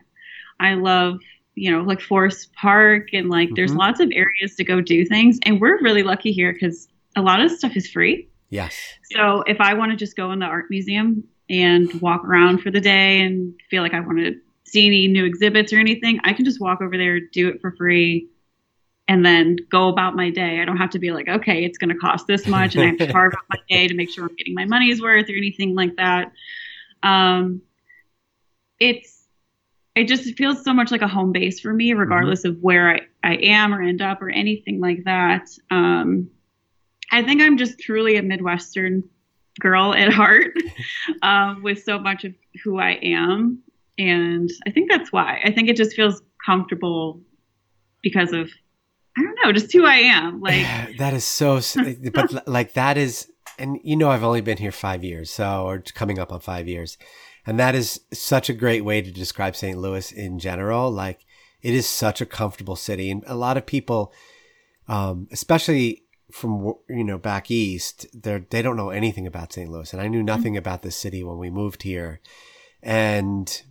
I 0.61 0.75
love 0.75 1.19
you 1.54 1.71
know 1.71 1.83
like 1.83 2.00
Forest 2.00 2.52
Park 2.54 3.09
and 3.12 3.28
like 3.28 3.49
mm-hmm. 3.49 3.57
there's 3.57 3.75
lots 3.75 4.00
of 4.00 4.11
areas 4.12 4.54
to 4.57 4.64
go 4.64 4.81
do 4.81 5.04
things 5.04 5.38
and 5.45 5.61
we're 5.61 5.83
really 5.83 6.02
lucky 6.02 6.33
here 6.33 6.52
because 6.54 6.88
a 7.16 7.21
lot 7.21 7.42
of 7.42 7.50
stuff 7.50 7.76
is 7.76 7.90
free. 7.90 8.28
Yes. 8.52 8.78
So 9.04 9.42
if 9.47 9.62
I 9.62 9.73
want 9.73 9.92
to 9.92 9.97
just 9.97 10.14
go 10.14 10.30
in 10.30 10.38
the 10.38 10.44
art 10.44 10.66
museum 10.68 11.25
and 11.49 11.90
walk 12.02 12.23
around 12.23 12.59
for 12.61 12.71
the 12.71 12.82
day 12.82 13.23
and 13.23 13.54
feel 13.71 13.82
like 13.82 13.94
I 13.94 14.00
want 14.00 14.18
to 14.18 14.38
see 14.64 14.87
any 14.87 15.09
new 15.09 15.25
exhibits 15.25 15.73
or 15.73 15.78
anything, 15.78 16.21
I 16.25 16.35
can 16.35 16.44
just 16.44 16.61
walk 16.61 16.82
over 16.82 16.99
there, 16.99 17.18
do 17.18 17.49
it 17.49 17.62
for 17.62 17.73
free, 17.73 18.28
and 19.09 19.25
then 19.25 19.56
go 19.71 19.88
about 19.88 20.16
my 20.16 20.28
day. 20.28 20.61
I 20.61 20.66
don't 20.66 20.76
have 20.76 20.90
to 20.90 20.99
be 20.99 21.12
like, 21.12 21.28
okay, 21.28 21.64
it's 21.64 21.78
going 21.78 21.88
to 21.88 21.97
cost 21.97 22.26
this 22.26 22.47
much, 22.47 22.75
and 22.75 22.85
I 22.85 22.88
have 22.88 22.99
to 22.99 23.11
carve 23.12 23.32
out 23.32 23.44
my 23.49 23.56
day 23.71 23.88
to 23.88 23.94
make 23.94 24.11
sure 24.11 24.25
I'm 24.25 24.37
getting 24.37 24.54
my 24.54 24.66
money's 24.66 25.00
worth 25.00 25.30
or 25.30 25.35
anything 25.35 25.75
like 25.75 25.97
that. 25.97 26.30
Um, 27.02 27.62
it's 28.78 29.25
it 29.94 30.09
just 30.09 30.37
feels 30.37 30.62
so 30.62 30.75
much 30.75 30.90
like 30.90 31.02
a 31.02 31.09
home 31.09 31.32
base 31.32 31.59
for 31.59 31.73
me, 31.73 31.94
regardless 31.94 32.40
mm-hmm. 32.40 32.59
of 32.59 32.62
where 32.62 32.97
I, 32.97 33.00
I 33.25 33.37
am 33.37 33.73
or 33.73 33.80
end 33.80 34.02
up 34.02 34.21
or 34.21 34.28
anything 34.28 34.78
like 34.78 35.04
that. 35.04 35.49
Um, 35.71 36.30
I 37.12 37.23
think 37.23 37.42
I'm 37.42 37.57
just 37.57 37.78
truly 37.78 38.16
a 38.16 38.23
Midwestern 38.23 39.04
girl 39.61 39.95
at 39.95 40.12
heart 40.12 40.57
um, 41.23 41.62
with 41.62 41.83
so 41.83 41.99
much 41.99 42.25
of 42.25 42.35
who 42.64 42.78
I 42.78 42.99
am. 43.02 43.62
And 43.99 44.50
I 44.66 44.71
think 44.71 44.90
that's 44.90 45.12
why. 45.12 45.40
I 45.45 45.52
think 45.52 45.69
it 45.69 45.76
just 45.76 45.95
feels 45.95 46.23
comfortable 46.45 47.21
because 48.02 48.33
of 48.33 48.50
I 49.16 49.23
don't 49.23 49.38
know, 49.45 49.52
just 49.52 49.73
who 49.73 49.85
I 49.85 49.97
am. 49.97 50.40
Like 50.42 50.97
that 50.99 51.12
is 51.14 51.25
so, 51.25 51.61
but 52.14 52.49
like 52.49 52.73
that 52.75 52.97
is, 52.97 53.31
and 53.59 53.78
you 53.85 53.97
know, 53.97 54.11
I've 54.11 54.25
only 54.25 54.40
been 54.40 54.59
here 54.59 54.73
five 54.73 55.04
years, 55.04 55.31
so 55.31 55.64
or 55.66 55.81
coming 55.81 56.19
up 56.19 56.33
on 56.33 56.40
five 56.40 56.66
years, 56.66 56.97
and 57.47 57.59
that 57.61 57.75
is 57.75 58.00
such 58.12 58.49
a 58.49 58.54
great 58.54 58.85
way 58.85 59.02
to 59.02 59.11
describe 59.11 59.54
St. 59.54 59.78
Louis 59.78 60.11
in 60.12 60.38
general. 60.38 60.90
Like 60.90 61.21
it 61.61 61.75
is 61.75 61.87
such 61.87 62.21
a 62.21 62.26
comfortable 62.26 62.76
city, 62.76 63.11
and 63.11 63.23
a 63.26 63.35
lot 63.35 63.59
of 63.59 63.66
people, 63.66 64.12
um, 64.88 65.28
especially 65.31 66.01
from 66.33 66.75
you 66.89 67.05
know 67.05 67.19
back 67.19 67.51
east, 67.51 68.07
they 68.15 68.39
they 68.51 68.62
don't 68.62 68.77
know 68.77 68.91
anything 68.91 69.27
about 69.27 69.53
St. 69.53 69.71
Louis, 69.71 69.93
and 69.93 70.03
I 70.03 70.09
knew 70.09 70.19
mm-hmm. 70.19 70.27
nothing 70.27 70.53
mm-hmm. 70.53 70.59
about 70.59 70.83
the 70.83 70.91
city 70.91 71.23
when 71.23 71.39
we 71.39 71.51
moved 71.51 71.83
here, 71.83 72.21
and 72.83 73.62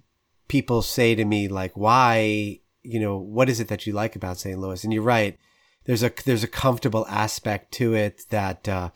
people 0.48 0.82
say 0.82 1.16
to 1.16 1.26
me 1.26 1.48
like, 1.48 1.76
why 1.76 2.62
you 2.84 3.00
know, 3.00 3.18
what 3.18 3.50
is 3.50 3.60
it 3.60 3.68
that 3.68 3.86
you 3.86 3.94
like 3.94 4.16
about 4.16 4.38
St. 4.38 4.60
Louis? 4.60 4.84
And 4.84 4.94
you're 4.94 5.04
right. 5.04 5.38
There's 5.86 6.04
a, 6.04 6.12
there's 6.26 6.44
a 6.44 6.48
comfortable 6.48 7.06
aspect 7.08 7.72
to 7.74 7.94
it 7.94 8.24
that, 8.30 8.68
uh, 8.68 8.90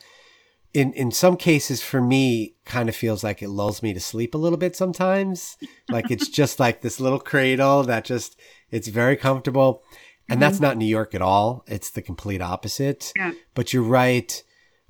in, 0.74 0.92
in 0.94 1.12
some 1.12 1.38
cases 1.38 1.82
for 1.82 2.02
me 2.02 2.56
kind 2.66 2.90
of 2.90 2.96
feels 2.96 3.24
like 3.24 3.42
it 3.42 3.50
lulls 3.50 3.82
me 3.82 3.94
to 3.94 4.00
sleep 4.00 4.36
a 4.36 4.38
little 4.38 4.58
bit 4.58 4.76
sometimes. 4.76 5.58
like 5.90 6.12
it's 6.12 6.28
just 6.42 6.60
like 6.60 6.82
this 6.82 7.00
little 7.00 7.20
cradle 7.20 7.84
that 7.84 8.06
just, 8.06 8.38
it's 8.72 8.88
very 8.88 9.16
comfortable. 9.16 9.84
And 10.28 10.42
that's 10.42 10.60
not 10.60 10.78
New 10.78 10.86
York 10.86 11.14
at 11.14 11.22
all. 11.22 11.64
It's 11.68 11.90
the 11.90 12.02
complete 12.02 12.42
opposite. 12.42 13.14
Yeah. 13.16 13.34
But 13.54 13.74
you're 13.74 13.84
right. 13.84 14.42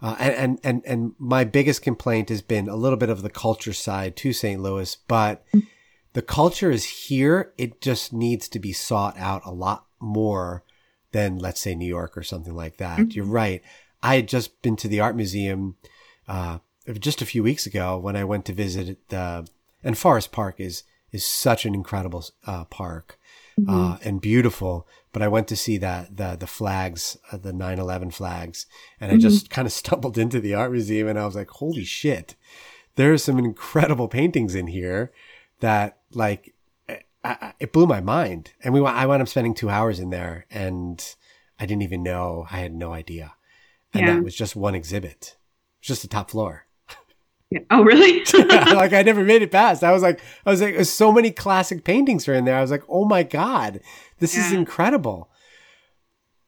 Uh, 0.02 0.16
and, 0.20 0.36
and, 0.36 0.60
and, 0.64 0.82
and 0.86 1.16
my 1.18 1.44
biggest 1.44 1.82
complaint 1.82 2.30
has 2.30 2.42
been 2.42 2.70
a 2.70 2.76
little 2.76 2.98
bit 2.98 3.10
of 3.10 3.22
the 3.22 3.30
culture 3.30 3.74
side 3.74 4.16
to 4.18 4.34
St. 4.34 4.62
Louis, 4.62 4.96
but 5.08 5.44
the 6.14 6.22
culture 6.22 6.70
is 6.70 6.86
here. 6.86 7.54
It 7.58 7.82
just 7.82 8.14
needs 8.14 8.48
to 8.50 8.60
be 8.60 8.72
sought 8.72 9.18
out 9.18 9.42
a 9.46 9.52
lot 9.52 9.86
more 10.00 10.64
than, 11.12 11.40
let's 11.40 11.62
say, 11.62 11.76
New 11.76 11.88
York 11.88 12.18
or 12.18 12.24
something 12.24 12.56
like 12.56 12.78
that. 12.78 13.14
You're 13.16 13.26
right. 13.26 13.62
I 14.04 14.18
had 14.18 14.28
just 14.28 14.62
been 14.62 14.76
to 14.78 14.88
the 14.88 15.00
art 15.00 15.16
museum, 15.16 15.76
uh, 16.28 16.60
just 17.00 17.22
a 17.22 17.26
few 17.26 17.42
weeks 17.42 17.66
ago 17.66 17.98
when 17.98 18.16
I 18.16 18.24
went 18.26 18.46
to 18.46 18.54
visit 18.54 19.10
the, 19.10 19.48
and 19.84 19.98
Forest 19.98 20.32
Park 20.32 20.60
is, 20.60 20.84
is 21.12 21.26
such 21.26 21.66
an 21.66 21.74
incredible, 21.74 22.26
uh, 22.46 22.66
park, 22.66 23.18
uh, 23.68 23.98
and 24.04 24.20
beautiful. 24.20 24.86
But 25.16 25.22
I 25.22 25.30
went 25.30 25.48
to 25.48 25.56
see 25.56 25.78
that, 25.78 26.18
the, 26.18 26.36
the 26.38 26.46
flags, 26.46 27.18
uh, 27.32 27.38
the 27.38 27.54
9-11 27.54 28.14
flags, 28.14 28.66
and 29.00 29.14
I 29.14 29.18
just 29.18 29.50
kind 29.50 29.66
of 29.66 29.72
stumbled 29.82 30.18
into 30.18 30.42
the 30.42 30.54
art 30.54 30.74
museum 30.74 31.08
and 31.08 31.18
I 31.18 31.26
was 31.26 31.38
like, 31.38 31.50
holy 31.52 31.86
shit, 31.86 32.36
there 32.96 33.14
are 33.14 33.18
some 33.18 33.40
incredible 33.40 34.10
paintings 34.10 34.56
in 34.56 34.68
here 34.68 35.14
that 35.62 36.00
like, 36.12 36.54
I, 36.90 37.00
I, 37.24 37.54
it 37.62 37.72
blew 37.72 37.88
my 37.88 38.02
mind. 38.02 38.52
And 38.62 38.74
we, 38.74 38.86
I 38.86 39.06
wound 39.06 39.22
up 39.22 39.30
spending 39.30 39.54
two 39.54 39.70
hours 39.70 40.02
in 40.02 40.10
there 40.10 40.48
and 40.52 41.02
I 41.58 41.66
didn't 41.66 41.84
even 41.84 42.04
know, 42.04 42.46
I 42.52 42.58
had 42.58 42.74
no 42.74 42.92
idea. 42.92 43.36
And 43.94 44.06
Yeah. 44.06 44.16
that 44.16 44.24
was 44.26 44.36
just 44.36 44.54
one 44.58 44.76
exhibit. 44.76 45.38
It 45.38 45.80
was 45.80 45.88
just 45.88 46.02
the 46.02 46.10
top 46.10 46.32
floor. 46.32 46.65
Yeah. 47.52 47.60
Oh, 47.70 47.84
really? 47.84 48.24
like 48.74 48.94
I 48.94 49.04
never 49.04 49.24
made 49.24 49.42
it 49.42 49.52
past. 49.52 49.84
I 49.84 49.92
was 49.92 50.02
like, 50.02 50.20
I 50.46 50.50
was 50.50 50.62
like, 50.62 50.84
so 50.86 51.12
many 51.12 51.32
classic 51.32 51.84
paintings 51.84 52.28
are 52.28 52.34
in 52.34 52.46
there. 52.46 52.58
I 52.58 52.62
was 52.62 52.72
like, 52.72 52.84
oh 52.90 53.06
my 53.06 53.24
God, 53.24 53.82
this 54.20 54.36
is 54.36 54.52
incredible. 54.52 55.30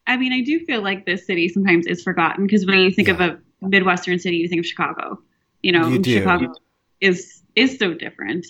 I 0.06 0.16
mean, 0.16 0.32
I 0.32 0.40
do 0.40 0.58
feel 0.64 0.82
like 0.82 1.06
this 1.06 1.26
city 1.26 1.48
sometimes 1.48 1.86
is 1.86 2.02
forgotten 2.02 2.46
because 2.46 2.66
when 2.66 2.78
you 2.78 2.90
think 2.90 3.08
of 3.08 3.20
a 3.20 3.38
Midwestern 3.60 4.18
city, 4.18 4.38
you 4.38 4.48
think 4.48 4.60
of 4.60 4.66
Chicago. 4.66 5.18
You 5.62 5.72
know, 5.72 5.88
You. 5.88 6.02
Chicago 6.02 6.52
is 7.00 7.42
is 7.54 7.78
so 7.78 7.94
different. 7.94 8.46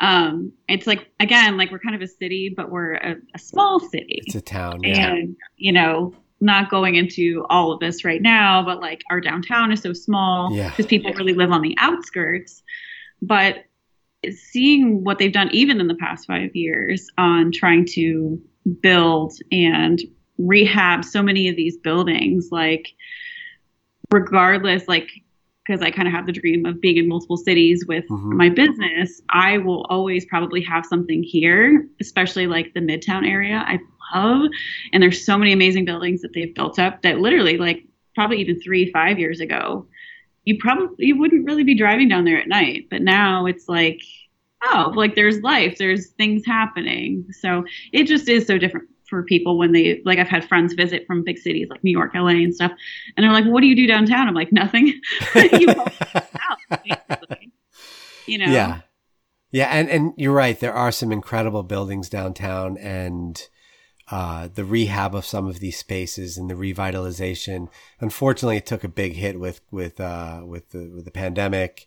Um, 0.00 0.52
it's 0.68 0.86
like 0.86 1.10
again, 1.20 1.56
like 1.56 1.70
we're 1.70 1.80
kind 1.80 1.94
of 1.94 2.02
a 2.02 2.08
city, 2.08 2.52
but 2.56 2.70
we're 2.70 2.94
a, 2.94 3.16
a 3.34 3.38
small 3.38 3.80
city, 3.80 4.22
It's 4.26 4.34
a 4.34 4.40
town. 4.40 4.80
Yeah. 4.82 5.12
and 5.12 5.36
you 5.56 5.72
know, 5.72 6.14
not 6.40 6.70
going 6.70 6.94
into 6.94 7.44
all 7.50 7.72
of 7.72 7.80
this 7.80 8.04
right 8.04 8.22
now, 8.22 8.62
but 8.62 8.80
like 8.80 9.02
our 9.10 9.20
downtown 9.20 9.72
is 9.72 9.80
so 9.80 9.92
small 9.92 10.54
Yeah. 10.54 10.70
because 10.70 10.86
people 10.86 11.12
really 11.14 11.34
live 11.34 11.50
on 11.50 11.62
the 11.62 11.74
outskirts. 11.78 12.62
But 13.20 13.64
seeing 14.30 15.02
what 15.04 15.18
they've 15.18 15.32
done, 15.32 15.50
even 15.52 15.80
in 15.80 15.88
the 15.88 15.94
past 15.96 16.26
five 16.26 16.54
years, 16.54 17.08
on 17.18 17.50
trying 17.52 17.84
to 17.86 18.40
build 18.82 19.32
and 19.50 20.00
rehab 20.38 21.04
so 21.04 21.22
many 21.22 21.48
of 21.48 21.56
these 21.56 21.76
buildings, 21.78 22.48
like 22.52 22.88
regardless, 24.10 24.86
like 24.88 25.08
because 25.66 25.82
I 25.82 25.90
kind 25.90 26.08
of 26.08 26.14
have 26.14 26.24
the 26.24 26.32
dream 26.32 26.64
of 26.64 26.80
being 26.80 26.96
in 26.96 27.06
multiple 27.08 27.36
cities 27.36 27.84
with 27.86 28.04
Mhm. 28.08 28.32
my 28.36 28.48
business, 28.48 29.20
I 29.28 29.58
will 29.58 29.84
always 29.90 30.24
probably 30.24 30.62
have 30.62 30.86
something 30.86 31.22
here, 31.22 31.86
especially 32.00 32.46
like 32.46 32.72
the 32.72 32.80
Midtown 32.80 33.28
area. 33.28 33.62
I 33.66 33.78
love, 34.14 34.50
and 34.92 35.02
there's 35.02 35.24
so 35.24 35.38
many 35.38 35.52
amazing 35.52 35.84
buildings 35.84 36.22
that 36.22 36.32
they've 36.34 36.54
built 36.54 36.78
up 36.78 37.02
that 37.02 37.20
literally, 37.20 37.56
like 37.56 37.84
probably 38.14 38.38
even 38.40 38.60
three, 38.60 38.90
five 38.90 39.18
years 39.18 39.40
ago, 39.40 39.86
you 40.44 40.58
probably 40.58 41.06
you 41.06 41.16
wouldn't 41.18 41.46
really 41.46 41.64
be 41.64 41.74
driving 41.74 42.08
down 42.08 42.24
there 42.24 42.40
at 42.40 42.48
night. 42.48 42.86
But 42.90 43.02
now 43.02 43.46
it's 43.46 43.68
like, 43.68 44.00
oh, 44.64 44.92
like 44.96 45.14
there's 45.14 45.40
life, 45.42 45.78
there's 45.78 46.08
things 46.12 46.44
happening. 46.44 47.26
So 47.32 47.64
it 47.92 48.04
just 48.04 48.28
is 48.28 48.46
so 48.46 48.58
different 48.58 48.88
for 49.08 49.22
people 49.22 49.56
when 49.56 49.72
they 49.72 50.02
like 50.04 50.18
I've 50.18 50.28
had 50.28 50.46
friends 50.48 50.74
visit 50.74 51.06
from 51.06 51.24
big 51.24 51.38
cities 51.38 51.68
like 51.70 51.84
New 51.84 51.90
York, 51.90 52.12
LA 52.14 52.28
and 52.28 52.54
stuff. 52.54 52.72
And 53.16 53.24
they're 53.24 53.32
like, 53.32 53.46
What 53.46 53.60
do 53.60 53.66
you 53.66 53.76
do 53.76 53.86
downtown? 53.86 54.26
I'm 54.26 54.34
like, 54.34 54.52
Nothing. 54.52 55.00
you. 55.34 55.74
You 58.26 58.38
know? 58.38 58.52
Yeah. 58.52 58.80
Yeah. 59.50 59.68
And, 59.68 59.88
and 59.88 60.12
you're 60.16 60.34
right. 60.34 60.58
There 60.58 60.74
are 60.74 60.92
some 60.92 61.12
incredible 61.12 61.62
buildings 61.62 62.08
downtown 62.10 62.76
and, 62.78 63.48
uh, 64.10 64.48
the 64.52 64.64
rehab 64.64 65.14
of 65.14 65.26
some 65.26 65.46
of 65.46 65.60
these 65.60 65.76
spaces 65.76 66.38
and 66.38 66.48
the 66.48 66.54
revitalization. 66.54 67.68
Unfortunately, 68.00 68.56
it 68.56 68.66
took 68.66 68.84
a 68.84 68.88
big 68.88 69.14
hit 69.14 69.38
with, 69.38 69.60
with, 69.70 70.00
uh, 70.00 70.42
with 70.44 70.70
the, 70.70 70.90
with 70.94 71.04
the 71.04 71.10
pandemic. 71.10 71.86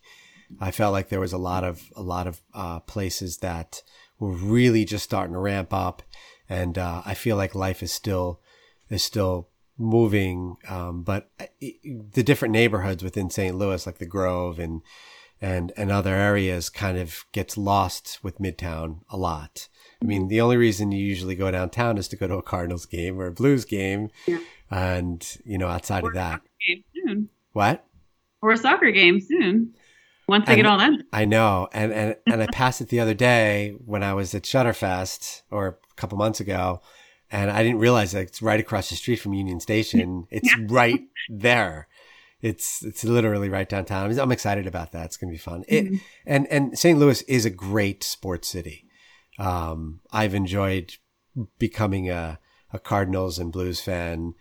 I 0.59 0.71
felt 0.71 0.93
like 0.93 1.09
there 1.09 1.19
was 1.19 1.33
a 1.33 1.37
lot 1.37 1.63
of, 1.63 1.91
a 1.95 2.01
lot 2.01 2.27
of, 2.27 2.41
uh, 2.53 2.79
places 2.81 3.37
that 3.37 3.81
were 4.19 4.31
really 4.31 4.85
just 4.85 5.03
starting 5.03 5.33
to 5.33 5.39
ramp 5.39 5.73
up. 5.73 6.03
And, 6.47 6.77
uh, 6.77 7.01
I 7.05 7.13
feel 7.13 7.37
like 7.37 7.55
life 7.55 7.81
is 7.81 7.91
still, 7.91 8.41
is 8.89 9.03
still 9.03 9.47
moving. 9.77 10.57
Um, 10.67 11.03
but 11.03 11.31
the 11.59 12.23
different 12.23 12.51
neighborhoods 12.51 13.03
within 13.03 13.29
St. 13.29 13.55
Louis, 13.55 13.85
like 13.85 13.97
the 13.97 14.05
Grove 14.05 14.59
and, 14.59 14.81
and 15.41 15.73
and 15.75 15.91
other 15.91 16.13
areas 16.13 16.69
kind 16.69 16.97
of 16.97 17.25
gets 17.31 17.57
lost 17.57 18.19
with 18.21 18.37
Midtown 18.37 18.99
a 19.09 19.17
lot. 19.17 19.67
I 20.01 20.05
mean, 20.05 20.27
the 20.29 20.41
only 20.41 20.57
reason 20.57 20.91
you 20.91 21.03
usually 21.05 21.35
go 21.35 21.51
downtown 21.51 21.97
is 21.97 22.07
to 22.09 22.15
go 22.15 22.27
to 22.27 22.35
a 22.35 22.41
Cardinals 22.41 22.85
game 22.85 23.19
or 23.19 23.27
a 23.27 23.31
Blues 23.31 23.65
game, 23.65 24.09
Yeah. 24.25 24.39
and 24.71 25.37
you 25.45 25.57
know, 25.57 25.67
outside 25.67 26.03
of 26.03 26.13
that, 26.15 26.41
what 27.53 27.85
Or 28.41 28.51
a 28.51 28.57
soccer 28.57 28.91
game 28.91 29.19
soon. 29.19 29.73
Once 30.27 30.45
they 30.45 30.53
And- 30.53 30.61
get 30.61 30.65
all 30.65 30.77
done. 30.77 31.03
I 31.11 31.25
know, 31.25 31.67
and 31.73 31.91
and 31.91 32.15
and 32.25 32.41
I 32.41 32.47
passed 32.47 32.79
it 32.81 32.87
the 32.89 32.99
other 32.99 33.13
day 33.13 33.75
when 33.85 34.01
I 34.01 34.13
was 34.13 34.33
at 34.33 34.43
Shutterfest 34.43 35.41
or 35.51 35.67
a 35.67 35.95
couple 35.95 36.17
months 36.17 36.39
ago, 36.39 36.81
and 37.29 37.51
I 37.51 37.63
didn't 37.63 37.79
realize 37.79 38.13
that 38.13 38.21
it's 38.23 38.41
right 38.41 38.59
across 38.59 38.89
the 38.89 38.95
street 38.95 39.17
from 39.17 39.33
Union 39.33 39.59
Station. 39.59 40.25
It's 40.31 40.49
right 40.69 41.01
there. 41.29 41.87
It's 42.41 42.81
it's 42.83 43.03
literally 43.03 43.49
right 43.49 43.67
downtown. 43.69 44.17
I'm- 44.17 44.31
excited 44.31 44.65
about 44.67 44.93
that. 44.93 45.05
It's 45.05 45.17
gonna 45.17 45.31
be 45.33 45.37
fun. 45.37 45.63
It, 45.67 45.85
Mhm. 45.85 46.01
and 46.25 46.47
and 46.47 46.79
St. 46.79 46.97
Louis 46.97 47.21
is 47.23 47.45
a 47.45 47.49
great 47.51 48.01
sports 48.03 48.47
city. 48.47 48.85
Um, 49.39 50.01
I've 50.11 50.35
enjoyed 50.35 50.95
becoming 51.59 52.09
a 52.09 52.39
a 52.73 52.79
Cardinals 52.79 53.37
and 53.37 53.51
Blues 53.51 53.81
fan, 53.81 54.33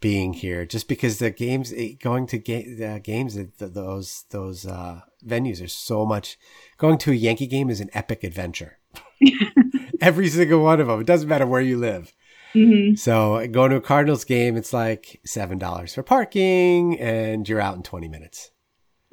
being 0.00 0.32
here 0.34 0.66
just 0.66 0.88
because 0.88 1.18
the 1.18 1.30
games, 1.30 1.72
eh, 1.76 1.92
going 2.02 2.26
to 2.28 2.38
ga- 2.38 2.74
the 2.74 3.00
games, 3.02 3.34
th- 3.34 3.56
th- 3.58 3.72
those 3.72 4.24
those 4.30 4.66
uh, 4.66 5.00
venues 5.24 5.62
are 5.64 5.68
so 5.68 6.04
much. 6.04 6.38
Going 6.78 6.98
to 6.98 7.12
a 7.12 7.14
Yankee 7.14 7.46
game 7.46 7.70
is 7.70 7.80
an 7.80 7.90
epic 7.92 8.24
adventure. 8.24 8.78
Every 10.00 10.28
single 10.28 10.62
one 10.62 10.80
of 10.80 10.88
them. 10.88 11.00
It 11.00 11.06
doesn't 11.06 11.28
matter 11.28 11.46
where 11.46 11.60
you 11.60 11.78
live. 11.78 12.12
hmm 12.52 12.94
So 12.94 13.46
going 13.48 13.70
to 13.70 13.76
a 13.76 13.80
Cardinals 13.80 14.24
game, 14.24 14.56
it's 14.56 14.72
like 14.72 15.20
seven 15.24 15.58
dollars 15.58 15.94
for 15.94 16.02
parking, 16.02 16.98
and 17.00 17.48
you're 17.48 17.60
out 17.60 17.76
in 17.76 17.82
twenty 17.82 18.08
minutes. 18.08 18.50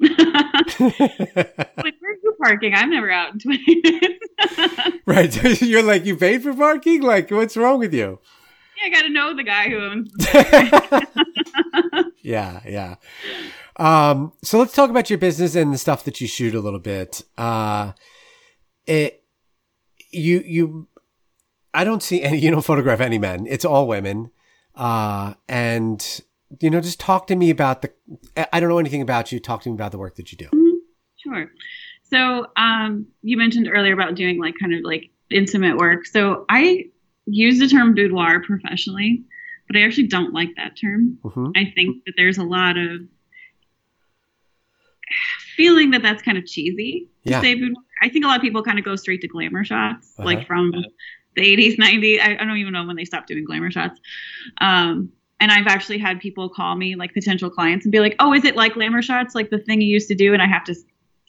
Like, 2.44 2.60
where's 2.60 2.70
you 2.70 2.70
parking? 2.70 2.74
I'm 2.74 2.90
never 2.90 3.10
out 3.10 3.32
in 3.34 3.38
20 3.40 3.80
minutes. 3.82 4.96
right? 5.06 5.62
you're 5.62 5.82
like 5.82 6.04
you 6.04 6.16
paid 6.16 6.42
for 6.42 6.54
parking. 6.54 7.02
Like 7.02 7.30
what's 7.30 7.56
wrong 7.56 7.78
with 7.78 7.94
you? 7.94 8.18
Yeah, 8.76 8.86
I 8.86 8.90
got 8.90 9.02
to 9.02 9.10
know 9.10 9.34
the 9.36 9.44
guy 9.44 9.68
who 9.68 9.78
owns. 9.78 10.10
yeah, 12.22 12.60
yeah. 12.66 12.96
Um, 13.76 14.32
so 14.42 14.58
let's 14.58 14.72
talk 14.74 14.90
about 14.90 15.10
your 15.10 15.18
business 15.18 15.54
and 15.54 15.72
the 15.72 15.78
stuff 15.78 16.04
that 16.04 16.20
you 16.20 16.26
shoot 16.26 16.54
a 16.54 16.60
little 16.60 16.78
bit. 16.80 17.22
Uh, 17.38 17.92
it, 18.86 19.22
you, 20.10 20.42
you, 20.44 20.88
I 21.72 21.84
don't 21.84 22.02
see 22.02 22.22
any, 22.22 22.38
you 22.38 22.50
don't 22.50 22.62
photograph 22.64 23.00
any 23.00 23.18
men. 23.18 23.46
It's 23.48 23.64
all 23.64 23.86
women. 23.88 24.30
Uh, 24.74 25.34
and, 25.48 26.20
you 26.60 26.70
know, 26.70 26.80
just 26.80 26.98
talk 27.00 27.26
to 27.28 27.36
me 27.36 27.50
about 27.50 27.82
the, 27.82 27.92
I- 28.36 28.48
I 28.54 28.60
don't 28.60 28.68
know 28.68 28.78
anything 28.78 29.02
about 29.02 29.30
you. 29.32 29.38
Talk 29.40 29.62
to 29.62 29.68
me 29.70 29.74
about 29.74 29.92
the 29.92 29.98
work 29.98 30.16
that 30.16 30.32
you 30.32 30.38
do. 30.38 30.48
Sure. 31.22 31.50
So, 32.04 32.46
um, 32.56 33.06
you 33.22 33.36
mentioned 33.36 33.68
earlier 33.72 33.94
about 33.94 34.14
doing 34.14 34.38
like 34.38 34.54
kind 34.60 34.74
of 34.74 34.80
like 34.82 35.10
intimate 35.30 35.76
work. 35.76 36.06
So, 36.06 36.44
I 36.48 36.86
use 37.26 37.58
the 37.58 37.68
term 37.68 37.94
boudoir 37.94 38.40
professionally, 38.42 39.22
but 39.66 39.76
I 39.76 39.82
actually 39.82 40.06
don't 40.08 40.32
like 40.32 40.50
that 40.56 40.76
term. 40.80 41.18
hmm 41.22 41.50
I 41.56 41.72
think 41.74 42.04
that 42.04 42.14
there's 42.16 42.38
a 42.38 42.44
lot 42.44 42.76
of 42.76 43.00
feeling 45.56 45.90
that 45.92 46.02
that's 46.02 46.22
kind 46.22 46.36
of 46.36 46.44
cheesy 46.46 47.08
to 47.24 47.30
Yeah. 47.30 47.40
say 47.40 47.54
boudoir. 47.54 47.82
I 48.02 48.08
think 48.08 48.24
a 48.24 48.28
lot 48.28 48.36
of 48.36 48.42
people 48.42 48.62
kind 48.62 48.78
of 48.78 48.84
go 48.84 48.96
straight 48.96 49.20
to 49.22 49.28
glamour 49.28 49.64
shots, 49.64 50.12
Uh-huh. 50.18 50.26
like 50.26 50.46
from 50.46 50.72
the 51.36 51.42
80s, 51.42 51.78
90s. 51.78 52.20
I, 52.22 52.34
I 52.38 52.44
don't 52.44 52.58
even 52.58 52.72
know 52.72 52.84
when 52.86 52.96
they 52.96 53.04
stopped 53.04 53.28
doing 53.28 53.44
glamour 53.44 53.70
shots. 53.70 53.98
Um, 54.60 55.10
and 55.40 55.50
I've 55.50 55.66
actually 55.66 55.98
had 55.98 56.20
people 56.20 56.48
call 56.48 56.76
me, 56.76 56.94
like 56.96 57.12
potential 57.14 57.50
clients, 57.50 57.84
and 57.84 57.92
be 57.92 58.00
like, 58.00 58.14
"Oh, 58.18 58.32
is 58.32 58.44
it 58.44 58.56
like 58.56 58.74
glamour 58.74 59.02
shots, 59.02 59.34
like 59.34 59.50
the 59.50 59.58
thing 59.58 59.80
you 59.80 59.88
used 59.88 60.08
to 60.08 60.14
do?" 60.14 60.32
And 60.32 60.40
I 60.42 60.46
have 60.46 60.64
to 60.64 60.74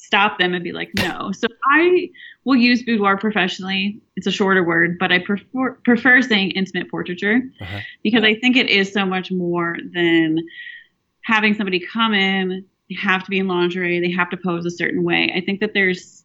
stop 0.05 0.37
them 0.39 0.53
and 0.53 0.63
be 0.63 0.71
like, 0.71 0.91
"No." 0.97 1.31
So 1.31 1.47
I 1.71 2.09
will 2.43 2.55
use 2.55 2.83
boudoir 2.83 3.17
professionally. 3.17 3.99
It's 4.15 4.27
a 4.27 4.31
shorter 4.31 4.63
word, 4.63 4.97
but 4.99 5.11
I 5.11 5.19
prefer 5.19 5.71
prefer 5.83 6.21
saying 6.21 6.51
intimate 6.51 6.89
portraiture 6.89 7.41
Uh-huh. 7.61 7.79
because 8.03 8.23
I 8.23 8.35
think 8.35 8.55
it 8.55 8.69
is 8.69 8.91
so 8.91 9.05
much 9.05 9.31
more 9.31 9.77
than 9.93 10.39
having 11.23 11.53
somebody 11.55 11.79
come 11.79 12.13
in. 12.13 12.65
They 12.89 12.95
have 12.95 13.23
to 13.23 13.29
be 13.31 13.39
in 13.39 13.47
lingerie. 13.47 13.99
They 13.99 14.11
have 14.11 14.29
to 14.29 14.37
pose 14.37 14.65
a 14.65 14.71
certain 14.71 15.03
way. 15.03 15.31
I 15.35 15.41
think 15.41 15.59
that 15.61 15.73
there's 15.73 16.24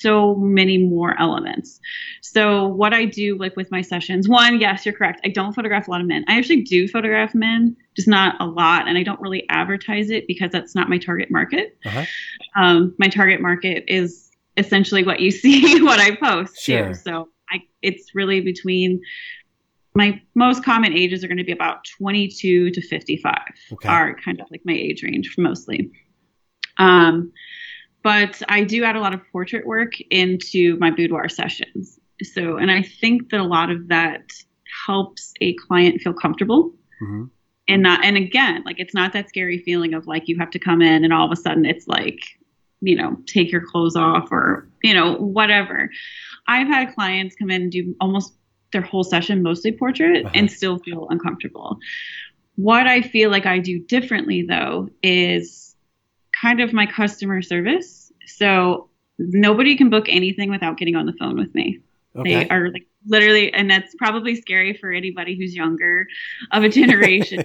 so 0.00 0.34
many 0.36 0.78
more 0.78 1.18
elements. 1.18 1.80
So 2.20 2.66
what 2.66 2.92
I 2.92 3.04
do 3.04 3.36
like 3.36 3.56
with 3.56 3.70
my 3.70 3.82
sessions, 3.82 4.28
one, 4.28 4.60
yes, 4.60 4.84
you're 4.86 4.94
correct. 4.94 5.20
I 5.24 5.28
don't 5.28 5.52
photograph 5.52 5.88
a 5.88 5.90
lot 5.90 6.00
of 6.00 6.06
men. 6.06 6.24
I 6.28 6.38
actually 6.38 6.62
do 6.62 6.88
photograph 6.88 7.34
men, 7.34 7.76
just 7.96 8.08
not 8.08 8.36
a 8.40 8.46
lot, 8.46 8.88
and 8.88 8.96
I 8.96 9.02
don't 9.02 9.20
really 9.20 9.44
advertise 9.48 10.10
it 10.10 10.26
because 10.26 10.50
that's 10.50 10.74
not 10.74 10.88
my 10.88 10.98
target 10.98 11.30
market. 11.30 11.76
Uh-huh. 11.84 12.04
Um, 12.56 12.94
my 12.98 13.08
target 13.08 13.40
market 13.40 13.84
is 13.88 14.30
essentially 14.56 15.04
what 15.04 15.20
you 15.20 15.30
see 15.30 15.82
what 15.82 16.00
I 16.00 16.16
post 16.16 16.60
sure. 16.60 16.88
too. 16.88 16.94
So 16.94 17.28
I, 17.50 17.62
it's 17.82 18.14
really 18.14 18.40
between 18.40 19.00
my 19.94 20.20
most 20.34 20.64
common 20.64 20.92
ages 20.92 21.24
are 21.24 21.28
going 21.28 21.38
to 21.38 21.44
be 21.44 21.52
about 21.52 21.84
22 21.98 22.70
to 22.70 22.80
55 22.80 23.34
okay. 23.72 23.88
are 23.88 24.14
kind 24.24 24.40
of 24.40 24.46
like 24.50 24.62
my 24.64 24.72
age 24.72 25.02
range 25.02 25.34
mostly 25.36 25.90
um, 26.80 27.32
but 28.02 28.42
i 28.48 28.64
do 28.64 28.84
add 28.84 28.96
a 28.96 29.00
lot 29.00 29.14
of 29.14 29.20
portrait 29.32 29.66
work 29.66 29.92
into 30.10 30.76
my 30.78 30.90
boudoir 30.90 31.28
sessions 31.28 31.98
so 32.22 32.56
and 32.56 32.70
i 32.70 32.82
think 32.82 33.30
that 33.30 33.40
a 33.40 33.44
lot 33.44 33.70
of 33.70 33.88
that 33.88 34.22
helps 34.86 35.32
a 35.40 35.54
client 35.54 36.00
feel 36.00 36.12
comfortable 36.12 36.72
mm-hmm. 37.02 37.24
and 37.68 37.82
not 37.82 38.04
and 38.04 38.16
again 38.16 38.62
like 38.64 38.78
it's 38.78 38.94
not 38.94 39.12
that 39.12 39.28
scary 39.28 39.58
feeling 39.58 39.94
of 39.94 40.06
like 40.06 40.28
you 40.28 40.36
have 40.38 40.50
to 40.50 40.58
come 40.58 40.80
in 40.82 41.04
and 41.04 41.12
all 41.12 41.26
of 41.26 41.32
a 41.32 41.36
sudden 41.36 41.64
it's 41.64 41.86
like 41.88 42.20
you 42.80 42.96
know 42.96 43.16
take 43.26 43.50
your 43.50 43.64
clothes 43.66 43.96
off 43.96 44.30
or 44.30 44.68
you 44.82 44.94
know 44.94 45.14
whatever 45.14 45.90
i've 46.46 46.68
had 46.68 46.94
clients 46.94 47.34
come 47.36 47.50
in 47.50 47.62
and 47.62 47.72
do 47.72 47.94
almost 48.00 48.32
their 48.72 48.82
whole 48.82 49.04
session 49.04 49.42
mostly 49.42 49.72
portrait 49.72 50.24
uh-huh. 50.24 50.32
and 50.34 50.50
still 50.50 50.78
feel 50.78 51.06
uncomfortable. 51.10 51.78
What 52.56 52.86
I 52.86 53.02
feel 53.02 53.30
like 53.30 53.46
I 53.46 53.58
do 53.58 53.78
differently 53.78 54.42
though 54.42 54.88
is 55.02 55.59
kind 56.40 56.60
of 56.60 56.72
my 56.72 56.86
customer 56.86 57.42
service. 57.42 58.12
So 58.26 58.88
nobody 59.18 59.76
can 59.76 59.90
book 59.90 60.06
anything 60.08 60.50
without 60.50 60.78
getting 60.78 60.96
on 60.96 61.06
the 61.06 61.12
phone 61.18 61.36
with 61.36 61.54
me. 61.54 61.80
Okay. 62.16 62.34
They 62.34 62.48
are 62.48 62.70
like 62.70 62.86
literally, 63.06 63.52
and 63.52 63.70
that's 63.70 63.94
probably 63.94 64.34
scary 64.34 64.76
for 64.76 64.90
anybody 64.90 65.36
who's 65.36 65.54
younger 65.54 66.06
of 66.50 66.64
a 66.64 66.68
generation. 66.68 67.44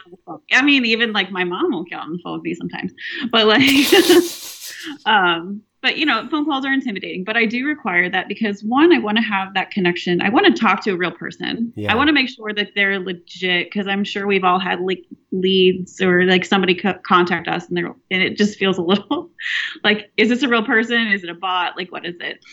I 0.52 0.62
mean, 0.62 0.86
even 0.86 1.12
like 1.12 1.30
my 1.30 1.44
mom 1.44 1.72
will 1.72 1.84
get 1.84 1.98
on 1.98 2.12
the 2.12 2.18
phone 2.24 2.34
with 2.34 2.42
me 2.42 2.54
sometimes, 2.54 2.92
but 3.30 3.46
like, 3.46 3.62
um, 5.06 5.62
but 5.82 5.96
you 5.98 6.06
know 6.06 6.26
phone 6.30 6.44
calls 6.44 6.64
are 6.64 6.72
intimidating 6.72 7.24
but 7.24 7.36
i 7.36 7.44
do 7.44 7.66
require 7.66 8.08
that 8.10 8.28
because 8.28 8.62
one 8.64 8.92
i 8.92 8.98
want 8.98 9.16
to 9.16 9.22
have 9.22 9.54
that 9.54 9.70
connection. 9.70 10.20
I 10.20 10.28
want 10.28 10.46
to 10.46 10.52
talk 10.52 10.82
to 10.84 10.90
a 10.92 10.96
real 10.96 11.10
person. 11.10 11.72
Yeah. 11.76 11.92
i 11.92 11.96
want 11.96 12.08
to 12.08 12.12
make 12.12 12.28
sure 12.28 12.52
that 12.52 12.70
they're 12.74 12.98
legit 12.98 13.66
because 13.66 13.86
i'm 13.86 14.04
sure 14.04 14.26
we've 14.26 14.44
all 14.44 14.58
had 14.58 14.80
like 14.80 15.04
leads 15.32 16.00
or 16.00 16.24
like 16.24 16.44
somebody 16.44 16.74
co- 16.74 16.98
contact 17.06 17.48
us 17.48 17.68
and 17.68 17.76
they're 17.76 17.94
and 18.10 18.22
it 18.22 18.36
just 18.36 18.58
feels 18.58 18.78
a 18.78 18.82
little 18.82 19.30
like 19.84 20.10
is 20.16 20.28
this 20.28 20.42
a 20.42 20.48
real 20.48 20.64
person? 20.64 21.08
Is 21.08 21.22
it 21.24 21.30
a 21.30 21.34
bot? 21.34 21.76
Like 21.76 21.92
what 21.92 22.06
is 22.06 22.16
it? 22.20 22.44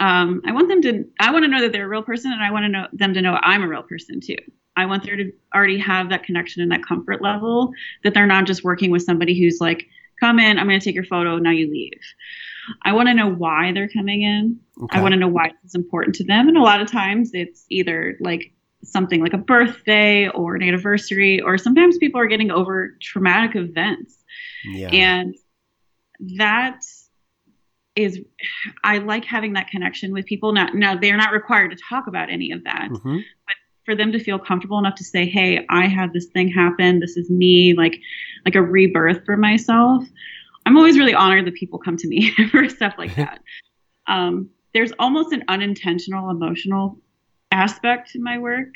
Um, 0.00 0.42
i 0.44 0.52
want 0.52 0.68
them 0.68 0.82
to 0.82 1.04
i 1.20 1.30
want 1.30 1.44
to 1.44 1.48
know 1.48 1.60
that 1.60 1.70
they're 1.70 1.84
a 1.84 1.88
real 1.88 2.02
person 2.02 2.32
and 2.32 2.42
i 2.42 2.50
want 2.50 2.64
to 2.64 2.68
know 2.68 2.88
them 2.92 3.14
to 3.14 3.22
know 3.22 3.38
i'm 3.42 3.62
a 3.62 3.68
real 3.68 3.84
person 3.84 4.20
too. 4.20 4.36
I 4.76 4.86
want 4.86 5.04
there 5.04 5.14
to 5.14 5.30
already 5.54 5.78
have 5.78 6.10
that 6.10 6.24
connection 6.24 6.60
and 6.60 6.72
that 6.72 6.84
comfort 6.84 7.22
level 7.22 7.70
that 8.02 8.12
they're 8.12 8.26
not 8.26 8.46
just 8.46 8.64
working 8.64 8.90
with 8.90 9.02
somebody 9.02 9.38
who's 9.38 9.60
like 9.60 9.86
come 10.20 10.38
in, 10.38 10.58
I'm 10.58 10.66
going 10.66 10.78
to 10.78 10.84
take 10.84 10.94
your 10.94 11.04
photo, 11.04 11.38
now 11.38 11.50
you 11.50 11.70
leave. 11.70 12.00
I 12.82 12.92
want 12.92 13.08
to 13.08 13.14
know 13.14 13.28
why 13.28 13.72
they're 13.72 13.88
coming 13.88 14.22
in. 14.22 14.58
Okay. 14.82 14.98
I 14.98 15.02
want 15.02 15.12
to 15.12 15.18
know 15.18 15.28
why 15.28 15.52
it's 15.64 15.74
important 15.74 16.14
to 16.16 16.24
them. 16.24 16.48
And 16.48 16.56
a 16.56 16.62
lot 16.62 16.80
of 16.80 16.90
times 16.90 17.30
it's 17.34 17.66
either 17.68 18.16
like 18.20 18.52
something 18.82 19.20
like 19.20 19.32
a 19.32 19.38
birthday 19.38 20.28
or 20.28 20.56
an 20.56 20.62
anniversary, 20.62 21.40
or 21.40 21.58
sometimes 21.58 21.98
people 21.98 22.20
are 22.20 22.26
getting 22.26 22.50
over 22.50 22.96
traumatic 23.00 23.56
events. 23.56 24.16
Yeah. 24.64 24.88
And 24.88 25.34
that 26.38 26.80
is 27.96 28.20
I 28.82 28.98
like 28.98 29.24
having 29.24 29.52
that 29.52 29.68
connection 29.68 30.12
with 30.12 30.26
people. 30.26 30.52
Now, 30.52 30.68
now 30.74 30.96
they're 30.96 31.16
not 31.16 31.32
required 31.32 31.70
to 31.70 31.76
talk 31.88 32.06
about 32.06 32.30
any 32.30 32.50
of 32.50 32.64
that, 32.64 32.88
mm-hmm. 32.90 33.16
but 33.16 33.56
for 33.84 33.94
them 33.94 34.12
to 34.12 34.18
feel 34.18 34.38
comfortable 34.38 34.78
enough 34.78 34.94
to 34.96 35.04
say, 35.04 35.26
"Hey, 35.26 35.64
I 35.68 35.86
had 35.86 36.12
this 36.12 36.26
thing 36.26 36.48
happen. 36.48 37.00
This 37.00 37.16
is 37.16 37.30
me," 37.30 37.74
like 37.74 38.00
like 38.44 38.54
a 38.54 38.62
rebirth 38.62 39.24
for 39.24 39.36
myself. 39.36 40.04
I'm 40.66 40.76
always 40.76 40.98
really 40.98 41.14
honored 41.14 41.46
that 41.46 41.54
people 41.54 41.78
come 41.78 41.96
to 41.98 42.08
me 42.08 42.30
for 42.50 42.68
stuff 42.68 42.94
like 42.98 43.14
that. 43.16 43.40
Um, 44.06 44.50
there's 44.74 44.92
almost 44.98 45.32
an 45.32 45.44
unintentional 45.48 46.28
emotional 46.28 46.98
aspect 47.50 48.10
to 48.10 48.20
my 48.20 48.36
work, 48.36 48.68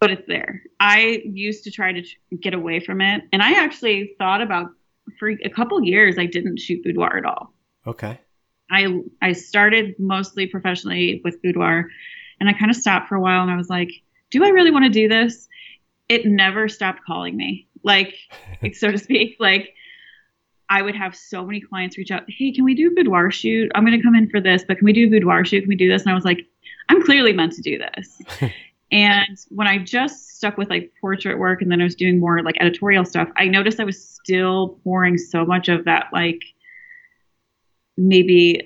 but 0.00 0.10
it's 0.10 0.26
there. 0.26 0.62
I 0.80 1.20
used 1.26 1.64
to 1.64 1.70
try 1.70 1.92
to 1.92 2.02
get 2.40 2.54
away 2.54 2.80
from 2.80 3.02
it, 3.02 3.24
and 3.30 3.42
I 3.42 3.62
actually 3.62 4.14
thought 4.16 4.40
about 4.40 4.70
for 5.18 5.28
a 5.28 5.50
couple 5.50 5.82
years 5.84 6.16
I 6.16 6.24
didn't 6.24 6.58
shoot 6.58 6.82
boudoir 6.82 7.18
at 7.18 7.26
all. 7.26 7.52
Okay. 7.86 8.18
I 8.70 9.00
I 9.20 9.32
started 9.32 9.94
mostly 9.98 10.46
professionally 10.46 11.20
with 11.24 11.42
boudoir 11.42 11.88
and 12.40 12.48
I 12.48 12.52
kind 12.52 12.70
of 12.70 12.76
stopped 12.76 13.08
for 13.08 13.16
a 13.16 13.20
while 13.20 13.42
and 13.42 13.50
I 13.50 13.56
was 13.56 13.68
like, 13.68 13.90
do 14.30 14.44
I 14.44 14.48
really 14.48 14.70
want 14.70 14.84
to 14.84 14.90
do 14.90 15.08
this? 15.08 15.48
It 16.08 16.26
never 16.26 16.68
stopped 16.68 17.04
calling 17.06 17.36
me, 17.36 17.66
like, 17.82 18.14
so 18.72 18.90
to 18.90 18.98
speak. 18.98 19.36
Like, 19.38 19.74
I 20.70 20.82
would 20.82 20.94
have 20.94 21.16
so 21.16 21.44
many 21.44 21.60
clients 21.60 21.96
reach 21.96 22.10
out, 22.10 22.24
hey, 22.28 22.52
can 22.52 22.64
we 22.64 22.74
do 22.74 22.88
a 22.88 22.94
boudoir 22.94 23.30
shoot? 23.30 23.70
I'm 23.74 23.84
going 23.84 23.96
to 23.96 24.02
come 24.02 24.14
in 24.14 24.28
for 24.28 24.40
this, 24.40 24.64
but 24.66 24.78
can 24.78 24.84
we 24.84 24.92
do 24.92 25.06
a 25.06 25.10
boudoir 25.10 25.44
shoot? 25.44 25.60
Can 25.60 25.68
we 25.68 25.76
do 25.76 25.88
this? 25.88 26.02
And 26.02 26.12
I 26.12 26.14
was 26.14 26.24
like, 26.24 26.44
I'm 26.88 27.02
clearly 27.02 27.32
meant 27.32 27.52
to 27.54 27.62
do 27.62 27.78
this. 27.78 28.20
and 28.92 29.38
when 29.48 29.66
I 29.66 29.78
just 29.78 30.36
stuck 30.36 30.58
with 30.58 30.68
like 30.68 30.92
portrait 31.00 31.38
work 31.38 31.62
and 31.62 31.70
then 31.72 31.80
I 31.80 31.84
was 31.84 31.94
doing 31.94 32.20
more 32.20 32.42
like 32.42 32.56
editorial 32.60 33.04
stuff, 33.04 33.28
I 33.36 33.46
noticed 33.46 33.80
I 33.80 33.84
was 33.84 34.02
still 34.02 34.78
pouring 34.84 35.16
so 35.16 35.44
much 35.44 35.68
of 35.68 35.84
that, 35.86 36.06
like, 36.12 36.42
maybe 37.96 38.62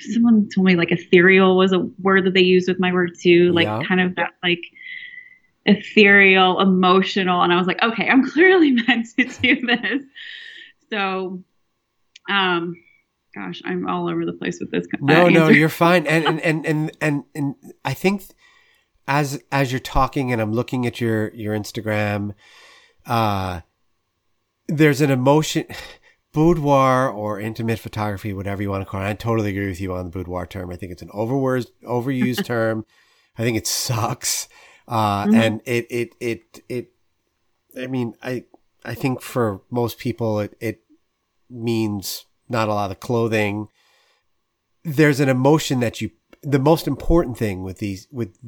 someone 0.00 0.48
told 0.54 0.66
me 0.66 0.76
like 0.76 0.92
ethereal 0.92 1.56
was 1.56 1.72
a 1.72 1.80
word 2.02 2.24
that 2.24 2.34
they 2.34 2.42
used 2.42 2.68
with 2.68 2.78
my 2.78 2.92
work 2.92 3.10
too, 3.18 3.52
like 3.52 3.66
yeah. 3.66 3.82
kind 3.84 4.00
of 4.00 4.14
that 4.16 4.32
like 4.42 4.62
ethereal, 5.66 6.60
emotional. 6.60 7.42
And 7.42 7.52
I 7.52 7.56
was 7.56 7.66
like, 7.66 7.82
okay, 7.82 8.08
I'm 8.08 8.28
clearly 8.28 8.70
meant 8.88 9.06
to 9.18 9.24
do 9.24 9.66
this. 9.66 10.02
So, 10.90 11.42
um, 12.28 12.74
gosh, 13.34 13.60
I'm 13.64 13.86
all 13.88 14.08
over 14.08 14.24
the 14.24 14.32
place 14.32 14.58
with 14.60 14.70
this. 14.70 14.86
No, 15.00 15.26
uh, 15.26 15.30
no, 15.30 15.48
you're 15.48 15.68
fine. 15.68 16.06
And, 16.06 16.26
and, 16.26 16.40
and, 16.40 16.66
and, 16.66 16.92
and, 17.00 17.24
and 17.34 17.54
I 17.84 17.94
think 17.94 18.24
as, 19.06 19.42
as 19.52 19.70
you're 19.70 19.78
talking 19.78 20.32
and 20.32 20.40
I'm 20.40 20.52
looking 20.52 20.86
at 20.86 21.00
your, 21.00 21.28
your 21.34 21.54
Instagram, 21.54 22.34
uh, 23.06 23.60
there's 24.66 25.00
an 25.00 25.10
emotion 25.10 25.64
boudoir 26.38 27.10
or 27.10 27.40
intimate 27.40 27.80
photography, 27.80 28.32
whatever 28.32 28.62
you 28.62 28.70
want 28.70 28.80
to 28.80 28.88
call 28.88 29.02
it. 29.02 29.08
I 29.08 29.14
totally 29.14 29.50
agree 29.50 29.66
with 29.66 29.80
you 29.80 29.92
on 29.92 30.04
the 30.04 30.10
boudoir 30.12 30.46
term. 30.46 30.70
I 30.70 30.76
think 30.76 30.92
it's 30.92 31.02
an 31.02 31.08
overused, 31.08 31.72
overused 31.82 32.44
term. 32.54 32.86
I 33.36 33.42
think 33.42 33.56
it 33.56 33.66
sucks. 33.66 34.48
Uh, 34.86 35.24
mm-hmm. 35.24 35.34
and 35.34 35.60
it, 35.64 35.88
it, 35.90 36.14
it, 36.20 36.60
it, 36.68 36.92
I 37.76 37.88
mean, 37.88 38.14
I, 38.22 38.44
I 38.84 38.94
think 38.94 39.20
for 39.20 39.62
most 39.68 39.98
people, 39.98 40.38
it, 40.38 40.56
it 40.60 40.82
means 41.50 42.26
not 42.48 42.68
a 42.68 42.74
lot 42.74 42.92
of 42.92 43.00
clothing. 43.00 43.66
There's 44.84 45.18
an 45.18 45.28
emotion 45.28 45.80
that 45.80 46.00
you, 46.00 46.12
the 46.42 46.60
most 46.60 46.86
important 46.86 47.36
thing 47.36 47.64
with 47.64 47.78
these, 47.78 48.06
with, 48.12 48.38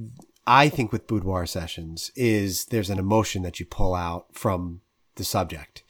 I 0.46 0.68
think 0.68 0.92
with 0.92 1.08
boudoir 1.08 1.44
sessions 1.44 2.12
is 2.14 2.66
there's 2.66 2.88
an 2.88 3.00
emotion 3.00 3.42
that 3.42 3.58
you 3.58 3.66
pull 3.66 3.96
out 3.96 4.26
from 4.32 4.80
the 5.16 5.24
subject. 5.24 5.82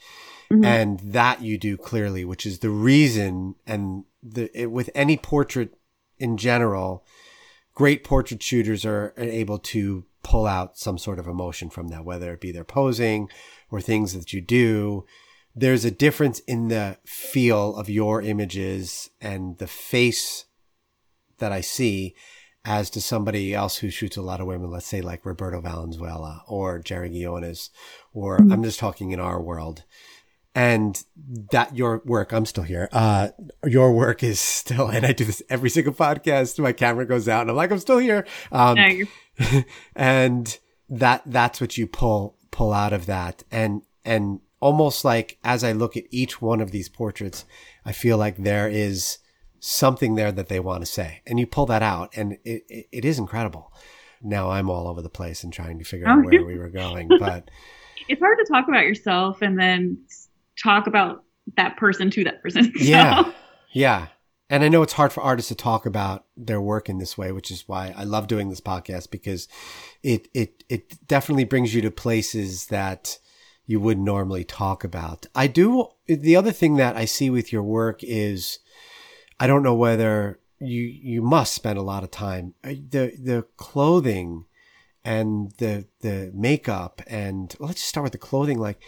Mm-hmm. 0.51 0.65
And 0.65 0.99
that 0.99 1.41
you 1.41 1.57
do 1.57 1.77
clearly, 1.77 2.25
which 2.25 2.45
is 2.45 2.59
the 2.59 2.69
reason 2.69 3.55
and 3.65 4.03
the, 4.21 4.49
it, 4.59 4.71
with 4.71 4.89
any 4.93 5.17
portrait 5.17 5.77
in 6.19 6.37
general, 6.37 7.05
great 7.73 8.03
portrait 8.03 8.43
shooters 8.43 8.85
are 8.85 9.13
able 9.17 9.57
to 9.57 10.05
pull 10.23 10.45
out 10.45 10.77
some 10.77 10.97
sort 10.97 11.19
of 11.19 11.27
emotion 11.27 11.69
from 11.69 11.87
that, 11.87 12.05
whether 12.05 12.33
it 12.33 12.41
be 12.41 12.51
their 12.51 12.63
posing 12.63 13.29
or 13.71 13.81
things 13.81 14.13
that 14.13 14.33
you 14.33 14.41
do. 14.41 15.05
There's 15.55 15.85
a 15.85 15.91
difference 15.91 16.39
in 16.41 16.67
the 16.67 16.97
feel 17.05 17.75
of 17.75 17.89
your 17.89 18.21
images 18.21 19.09
and 19.19 19.57
the 19.57 19.67
face 19.67 20.45
that 21.39 21.51
I 21.51 21.61
see 21.61 22.15
as 22.63 22.89
to 22.91 23.01
somebody 23.01 23.53
else 23.53 23.77
who 23.77 23.89
shoots 23.89 24.17
a 24.17 24.21
lot 24.21 24.39
of 24.39 24.47
women, 24.47 24.69
let's 24.69 24.85
say 24.85 25.01
like 25.01 25.25
Roberto 25.25 25.59
Valenzuela 25.61 26.43
or 26.47 26.79
Jerry 26.79 27.09
Ghionis, 27.09 27.69
or 28.13 28.37
mm-hmm. 28.37 28.51
I'm 28.51 28.63
just 28.63 28.79
talking 28.79 29.11
in 29.11 29.19
our 29.19 29.41
world 29.41 29.83
and 30.53 31.03
that 31.51 31.75
your 31.75 32.01
work 32.05 32.33
i'm 32.33 32.45
still 32.45 32.63
here 32.63 32.89
uh 32.91 33.29
your 33.65 33.93
work 33.93 34.21
is 34.21 34.39
still 34.39 34.87
and 34.87 35.05
i 35.05 35.13
do 35.13 35.23
this 35.23 35.41
every 35.49 35.69
single 35.69 35.93
podcast 35.93 36.59
my 36.59 36.73
camera 36.73 37.05
goes 37.05 37.27
out 37.27 37.41
and 37.41 37.49
i'm 37.49 37.55
like 37.55 37.71
i'm 37.71 37.79
still 37.79 37.97
here. 37.97 38.25
Um 38.51 38.77
and 39.95 40.59
that 40.89 41.23
that's 41.25 41.61
what 41.61 41.77
you 41.77 41.87
pull 41.87 42.37
pull 42.51 42.73
out 42.73 42.93
of 42.93 43.05
that. 43.05 43.43
And 43.49 43.83
and 44.03 44.41
almost 44.59 45.05
like 45.05 45.37
as 45.43 45.63
i 45.63 45.71
look 45.71 45.95
at 45.95 46.03
each 46.11 46.41
one 46.41 46.61
of 46.61 46.71
these 46.71 46.89
portraits 46.89 47.45
i 47.85 47.91
feel 47.91 48.17
like 48.17 48.37
there 48.37 48.69
is 48.69 49.17
something 49.59 50.15
there 50.15 50.31
that 50.31 50.49
they 50.49 50.59
want 50.59 50.81
to 50.81 50.91
say. 50.91 51.21
And 51.25 51.39
you 51.39 51.47
pull 51.47 51.67
that 51.67 51.81
out 51.81 52.11
and 52.15 52.33
it, 52.43 52.63
it, 52.67 52.87
it 52.91 53.05
is 53.05 53.17
incredible. 53.19 53.71
Now 54.21 54.49
i'm 54.49 54.69
all 54.69 54.87
over 54.87 55.01
the 55.01 55.09
place 55.09 55.43
and 55.43 55.53
trying 55.53 55.79
to 55.79 55.85
figure 55.85 56.07
out 56.07 56.25
where 56.25 56.45
we 56.45 56.57
were 56.57 56.69
going 56.83 57.07
but 57.19 57.49
it's 58.07 58.19
hard 58.19 58.37
to 58.37 58.51
talk 58.51 58.67
about 58.67 58.83
yourself 58.83 59.41
and 59.41 59.57
then 59.57 59.97
talk 60.61 60.87
about 60.87 61.23
that 61.57 61.77
person 61.77 62.09
to 62.11 62.23
that 62.23 62.41
person. 62.41 62.71
So. 62.77 62.83
Yeah. 62.83 63.31
Yeah. 63.73 64.07
and 64.49 64.63
I 64.63 64.67
know 64.69 64.81
it's 64.81 64.93
hard 64.93 65.13
for 65.13 65.21
artists 65.21 65.49
to 65.49 65.55
talk 65.55 65.85
about 65.85 66.25
their 66.35 66.59
work 66.59 66.89
in 66.89 66.97
this 66.97 67.17
way, 67.17 67.31
which 67.31 67.51
is 67.51 67.67
why 67.67 67.93
I 67.95 68.03
love 68.03 68.27
doing 68.27 68.49
this 68.49 68.61
podcast 68.61 69.09
because 69.11 69.47
it 70.03 70.27
it 70.33 70.63
it 70.69 71.07
definitely 71.07 71.45
brings 71.45 71.73
you 71.73 71.81
to 71.81 71.91
places 71.91 72.67
that 72.67 73.17
you 73.65 73.79
wouldn't 73.79 74.05
normally 74.05 74.43
talk 74.43 74.83
about. 74.83 75.25
I 75.33 75.47
do 75.47 75.87
the 76.05 76.35
other 76.35 76.51
thing 76.51 76.75
that 76.75 76.97
I 76.97 77.05
see 77.05 77.29
with 77.29 77.53
your 77.53 77.63
work 77.63 78.03
is 78.03 78.59
I 79.39 79.47
don't 79.47 79.63
know 79.63 79.75
whether 79.75 80.39
you 80.59 80.83
you 80.83 81.21
must 81.21 81.53
spend 81.53 81.79
a 81.79 81.83
lot 81.83 82.03
of 82.03 82.11
time 82.11 82.53
uh, 82.63 82.69
the 82.69 83.13
the 83.17 83.45
clothing 83.55 84.45
and 85.05 85.51
the 85.57 85.87
the 86.01 86.31
makeup 86.33 87.01
and 87.07 87.55
well, 87.59 87.67
let's 87.69 87.79
just 87.79 87.89
start 87.89 88.03
with 88.03 88.11
the 88.11 88.17
clothing 88.17 88.59
like 88.59 88.81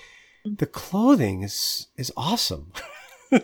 the 0.46 0.66
clothing 0.66 1.44
is 1.44 1.88
is 1.98 2.12
awesome. 2.18 2.72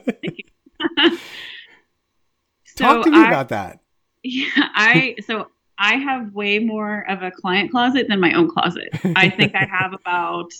So 2.79 2.85
Talk 2.85 3.03
to 3.03 3.11
me 3.11 3.17
I, 3.17 3.27
about 3.27 3.49
that. 3.49 3.79
Yeah, 4.23 4.47
I 4.55 5.17
so 5.25 5.47
I 5.77 5.95
have 5.95 6.33
way 6.33 6.59
more 6.59 7.05
of 7.09 7.21
a 7.21 7.29
client 7.29 7.71
closet 7.71 8.07
than 8.07 8.21
my 8.21 8.31
own 8.31 8.49
closet. 8.49 8.87
I 9.17 9.29
think 9.29 9.53
I 9.53 9.65
have 9.65 9.91
about 9.91 10.53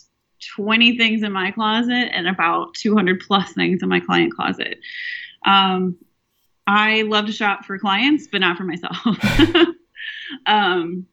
20 0.56 0.98
things 0.98 1.24
in 1.24 1.32
my 1.32 1.52
closet 1.52 2.10
and 2.14 2.28
about 2.28 2.74
200 2.74 3.22
plus 3.22 3.54
things 3.54 3.82
in 3.82 3.88
my 3.88 4.02
client 4.02 4.34
closet. 4.34 4.80
Um, 5.46 5.96
I 6.68 7.04
love 7.04 7.26
to 7.28 7.32
shop 7.32 7.64
for 7.64 7.80
clients, 7.80 8.28
but 8.30 8.42
not 8.42 8.58
for 8.58 8.66
myself. 8.66 8.98
um, 10.46 11.06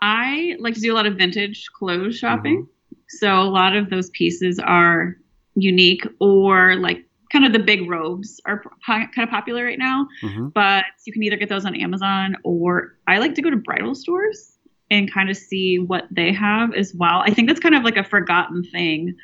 I 0.00 0.56
like 0.58 0.74
to 0.74 0.80
do 0.80 0.90
a 0.92 0.96
lot 0.96 1.06
of 1.06 1.16
vintage 1.16 1.66
clothes 1.76 2.16
shopping. 2.16 2.66
So 3.08 3.40
a 3.40 3.50
lot 3.50 3.76
of 3.76 3.90
those 3.90 4.10
pieces 4.10 4.58
are 4.58 5.16
unique 5.54 6.06
or 6.20 6.76
like 6.76 7.04
kind 7.30 7.44
of 7.44 7.52
the 7.52 7.58
big 7.58 7.88
robes 7.88 8.40
are 8.46 8.62
kind 8.86 9.08
of 9.16 9.28
popular 9.28 9.64
right 9.64 9.78
now. 9.78 10.06
Mm-hmm. 10.22 10.48
But 10.48 10.84
you 11.04 11.12
can 11.12 11.22
either 11.22 11.36
get 11.36 11.48
those 11.48 11.64
on 11.64 11.74
Amazon 11.74 12.36
or 12.44 12.96
I 13.06 13.18
like 13.18 13.34
to 13.34 13.42
go 13.42 13.50
to 13.50 13.56
bridal 13.56 13.94
stores 13.94 14.56
and 14.90 15.12
kind 15.12 15.30
of 15.30 15.36
see 15.36 15.78
what 15.78 16.04
they 16.10 16.32
have 16.32 16.74
as 16.74 16.94
well. 16.94 17.22
I 17.24 17.32
think 17.32 17.48
that's 17.48 17.60
kind 17.60 17.74
of 17.74 17.82
like 17.82 17.96
a 17.96 18.04
forgotten 18.04 18.62
thing. 18.64 19.16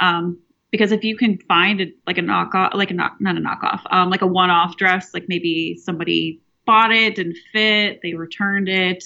Um, 0.00 0.38
because 0.70 0.92
if 0.92 1.02
you 1.02 1.16
can 1.16 1.38
find 1.48 1.80
it 1.80 1.94
like 2.06 2.18
a 2.18 2.22
knockoff, 2.22 2.74
like 2.74 2.90
a 2.90 2.94
knock, 2.94 3.16
not 3.20 3.36
a 3.36 3.40
knockoff, 3.40 3.80
um, 3.90 4.10
like 4.10 4.22
a 4.22 4.26
one-off 4.26 4.76
dress, 4.76 5.14
like 5.14 5.24
maybe 5.28 5.76
somebody 5.76 6.40
bought 6.66 6.92
it, 6.92 7.16
didn't 7.16 7.38
fit, 7.52 8.00
they 8.02 8.14
returned 8.14 8.68
it. 8.68 9.04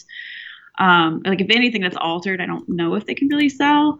Um, 0.78 1.22
like 1.24 1.40
if 1.40 1.50
anything 1.50 1.82
that's 1.82 1.96
altered, 1.96 2.40
I 2.40 2.46
don't 2.46 2.68
know 2.68 2.94
if 2.94 3.06
they 3.06 3.14
can 3.14 3.28
really 3.28 3.48
sell. 3.48 3.98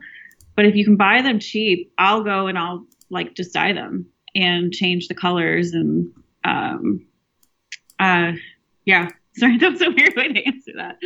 But 0.55 0.67
if 0.67 0.75
you 0.75 0.85
can 0.85 0.97
buy 0.97 1.23
them 1.23 1.39
cheap, 1.39 1.93
I'll 1.99 2.23
go 2.23 2.47
and 2.47 2.59
I'll 2.59 2.87
like 3.11 3.35
just 3.35 3.55
dye 3.55 3.73
them 3.73 4.07
and 4.35 4.73
change 4.73 5.09
the 5.09 5.15
colors 5.15 5.73
and 5.73 6.11
um, 6.45 7.07
uh, 7.99 8.33
yeah. 8.85 9.09
Sorry, 9.35 9.57
that 9.59 9.73
was 9.73 9.81
a 9.81 9.91
weird 9.91 10.15
way 10.15 10.31
to 10.31 10.47
answer 10.47 10.73
that. 10.77 10.99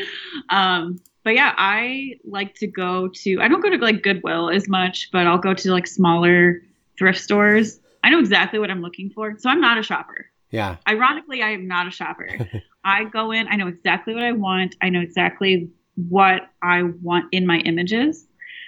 Um, 0.49 0.99
but 1.23 1.35
yeah, 1.35 1.55
I 1.57 2.15
like 2.25 2.55
to 2.57 2.67
go 2.67 3.09
to. 3.09 3.41
I 3.41 3.47
don't 3.47 3.61
go 3.61 3.71
to 3.71 3.79
like 3.79 4.03
Goodwill 4.03 4.51
as 4.51 4.69
much, 4.69 5.11
but 5.13 5.29
I'll 5.29 5.39
go 5.39 5.55
to 5.55 5.71
like 5.71 5.87
smaller 5.87 6.61
thrift 6.99 7.21
stores. 7.21 7.79
I 8.03 8.11
know 8.11 8.19
exactly 8.19 8.59
what 8.59 8.69
I'm 8.69 8.83
looking 8.83 9.11
for, 9.11 9.37
so 9.39 9.49
I'm 9.49 9.61
not 9.61 9.79
a 9.79 9.83
shopper. 9.83 10.27
Yeah. 10.51 10.77
Ironically, 10.89 11.43
I 11.43 11.51
am 11.51 11.69
not 11.69 11.87
a 11.87 11.91
shopper. 11.91 12.29
I 12.85 13.05
go 13.05 13.31
in. 13.31 13.47
I 13.49 13.57
know 13.57 13.69
exactly 13.69 14.15
what 14.15 14.25
I 14.25 14.33
want. 14.33 14.75
I 14.81 14.89
know 14.89 15.01
exactly 15.01 15.71
what 15.95 16.43
I 16.63 16.83
want 16.83 17.27
in 17.33 17.47
my 17.47 17.59
images. 17.59 18.26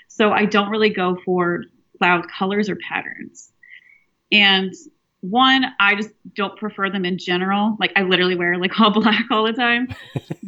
So 0.08 0.32
I 0.32 0.44
don't 0.44 0.70
really 0.70 0.90
go 0.90 1.16
for 1.24 1.64
loud 2.00 2.28
colors 2.28 2.68
or 2.68 2.76
patterns. 2.76 3.52
And 4.32 4.74
one, 5.20 5.66
I 5.80 5.94
just 5.94 6.10
don't 6.34 6.56
prefer 6.58 6.90
them 6.90 7.04
in 7.04 7.18
general. 7.18 7.76
Like 7.80 7.92
I 7.96 8.02
literally 8.02 8.36
wear 8.36 8.56
like 8.58 8.78
all 8.80 8.90
black 9.00 9.24
all 9.30 9.44
the 9.44 9.52
time. 9.52 9.88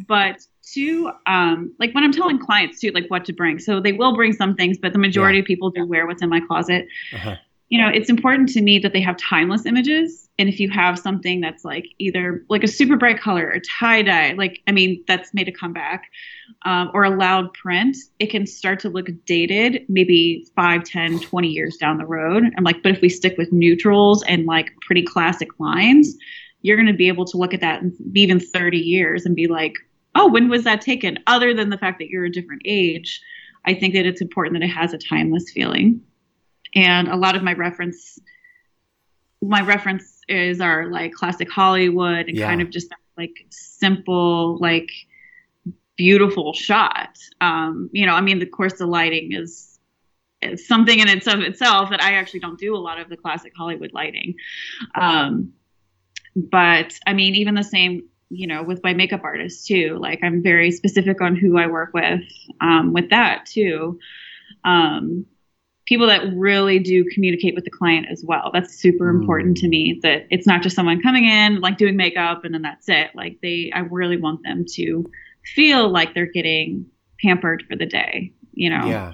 but 0.07 0.41
two, 0.63 1.11
um, 1.25 1.73
like 1.79 1.93
when 1.93 2.03
I'm 2.03 2.11
telling 2.11 2.39
clients 2.39 2.79
too, 2.79 2.91
like 2.91 3.07
what 3.07 3.25
to 3.25 3.33
bring. 3.33 3.59
So 3.59 3.79
they 3.79 3.93
will 3.93 4.15
bring 4.15 4.33
some 4.33 4.55
things, 4.55 4.77
but 4.77 4.93
the 4.93 4.99
majority 4.99 5.37
yeah. 5.37 5.41
of 5.41 5.47
people 5.47 5.69
do 5.71 5.85
wear 5.85 6.07
what's 6.07 6.21
in 6.21 6.29
my 6.29 6.39
closet. 6.39 6.87
Uh-huh. 7.13 7.35
You 7.69 7.81
know, 7.81 7.89
it's 7.89 8.09
important 8.09 8.49
to 8.49 8.61
me 8.61 8.79
that 8.79 8.93
they 8.93 9.01
have 9.01 9.17
timeless 9.17 9.65
images 9.65 10.29
and 10.41 10.49
if 10.49 10.59
you 10.59 10.71
have 10.71 10.97
something 10.97 11.39
that's 11.39 11.63
like 11.63 11.85
either 11.99 12.43
like 12.49 12.63
a 12.63 12.67
super 12.67 12.97
bright 12.97 13.19
color 13.19 13.45
or 13.53 13.59
tie 13.79 14.01
dye, 14.01 14.33
like, 14.33 14.59
I 14.65 14.71
mean, 14.71 15.03
that's 15.07 15.35
made 15.35 15.47
a 15.47 15.51
comeback, 15.51 16.05
um, 16.65 16.89
or 16.95 17.03
a 17.03 17.11
loud 17.11 17.53
print, 17.53 17.95
it 18.17 18.31
can 18.31 18.47
start 18.47 18.79
to 18.79 18.89
look 18.89 19.05
dated 19.27 19.85
maybe 19.87 20.47
5, 20.55 20.83
10, 20.83 21.19
20 21.19 21.47
years 21.47 21.77
down 21.77 21.99
the 21.99 22.07
road. 22.07 22.43
I'm 22.57 22.63
like, 22.63 22.81
but 22.81 22.91
if 22.91 23.01
we 23.01 23.07
stick 23.07 23.37
with 23.37 23.51
neutrals 23.51 24.23
and 24.23 24.47
like 24.47 24.71
pretty 24.81 25.03
classic 25.03 25.59
lines, 25.59 26.17
you're 26.63 26.77
going 26.77 26.87
to 26.87 26.93
be 26.93 27.07
able 27.07 27.25
to 27.25 27.37
look 27.37 27.53
at 27.53 27.61
that 27.61 27.83
even 28.15 28.39
30 28.39 28.79
years 28.79 29.27
and 29.27 29.35
be 29.35 29.45
like, 29.45 29.75
oh, 30.15 30.27
when 30.27 30.49
was 30.49 30.63
that 30.63 30.81
taken? 30.81 31.19
Other 31.27 31.53
than 31.53 31.69
the 31.69 31.77
fact 31.77 31.99
that 31.99 32.07
you're 32.07 32.25
a 32.25 32.31
different 32.31 32.63
age, 32.65 33.21
I 33.67 33.75
think 33.75 33.93
that 33.93 34.07
it's 34.07 34.21
important 34.21 34.55
that 34.55 34.65
it 34.65 34.69
has 34.69 34.91
a 34.91 34.97
timeless 34.97 35.51
feeling. 35.51 36.01
And 36.73 37.09
a 37.09 37.15
lot 37.15 37.35
of 37.35 37.43
my 37.43 37.53
reference 37.53 38.17
my 39.41 39.61
reference 39.61 40.10
is 40.31 40.61
our 40.61 40.87
like 40.87 41.13
classic 41.13 41.51
Hollywood 41.51 42.27
and 42.27 42.37
yeah. 42.37 42.47
kind 42.47 42.61
of 42.61 42.69
just 42.69 42.91
like 43.17 43.45
simple, 43.49 44.57
like 44.57 44.89
beautiful 45.97 46.53
shot. 46.53 47.17
Um, 47.41 47.89
you 47.91 48.05
know, 48.05 48.13
I 48.13 48.21
mean, 48.21 48.41
of 48.41 48.49
course, 48.51 48.73
the 48.73 48.87
lighting 48.87 49.33
is, 49.33 49.79
is 50.41 50.67
something 50.67 50.97
in 50.97 51.07
its 51.07 51.27
of 51.27 51.41
itself 51.41 51.91
that 51.91 52.01
I 52.01 52.13
actually 52.13 52.39
don't 52.39 52.59
do 52.59 52.75
a 52.75 52.79
lot 52.79 52.99
of 52.99 53.09
the 53.09 53.17
classic 53.17 53.53
Hollywood 53.55 53.93
lighting. 53.93 54.35
Um, 54.95 55.53
but 56.35 56.97
I 57.05 57.13
mean, 57.13 57.35
even 57.35 57.55
the 57.55 57.63
same, 57.63 58.03
you 58.29 58.47
know, 58.47 58.63
with 58.63 58.81
my 58.83 58.93
makeup 58.93 59.21
artist 59.23 59.67
too. 59.67 59.97
Like, 59.99 60.19
I'm 60.23 60.41
very 60.41 60.71
specific 60.71 61.21
on 61.21 61.35
who 61.35 61.57
I 61.57 61.67
work 61.67 61.93
with 61.93 62.21
um, 62.61 62.93
with 62.93 63.09
that 63.09 63.45
too. 63.45 63.99
Um, 64.63 65.25
people 65.85 66.07
that 66.07 66.21
really 66.35 66.79
do 66.79 67.03
communicate 67.13 67.55
with 67.55 67.63
the 67.63 67.71
client 67.71 68.07
as 68.11 68.23
well. 68.25 68.51
That's 68.53 68.75
super 68.75 69.11
mm. 69.11 69.19
important 69.19 69.57
to 69.57 69.67
me 69.67 69.99
that 70.03 70.27
it's 70.29 70.47
not 70.47 70.61
just 70.61 70.75
someone 70.75 71.01
coming 71.01 71.25
in 71.25 71.59
like 71.59 71.77
doing 71.77 71.95
makeup 71.95 72.45
and 72.45 72.53
then 72.53 72.61
that's 72.61 72.87
it. 72.87 73.11
Like 73.15 73.39
they 73.41 73.71
I 73.73 73.79
really 73.79 74.17
want 74.17 74.43
them 74.43 74.65
to 74.73 75.09
feel 75.43 75.89
like 75.89 76.13
they're 76.13 76.31
getting 76.31 76.85
pampered 77.19 77.63
for 77.69 77.75
the 77.75 77.85
day, 77.85 78.31
you 78.53 78.69
know. 78.69 78.85
Yeah. 78.85 79.13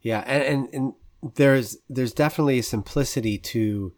Yeah, 0.00 0.20
and 0.26 0.44
and, 0.44 0.74
and 0.74 1.34
there's 1.34 1.76
there's 1.88 2.12
definitely 2.12 2.60
a 2.60 2.62
simplicity 2.62 3.36
to 3.36 3.92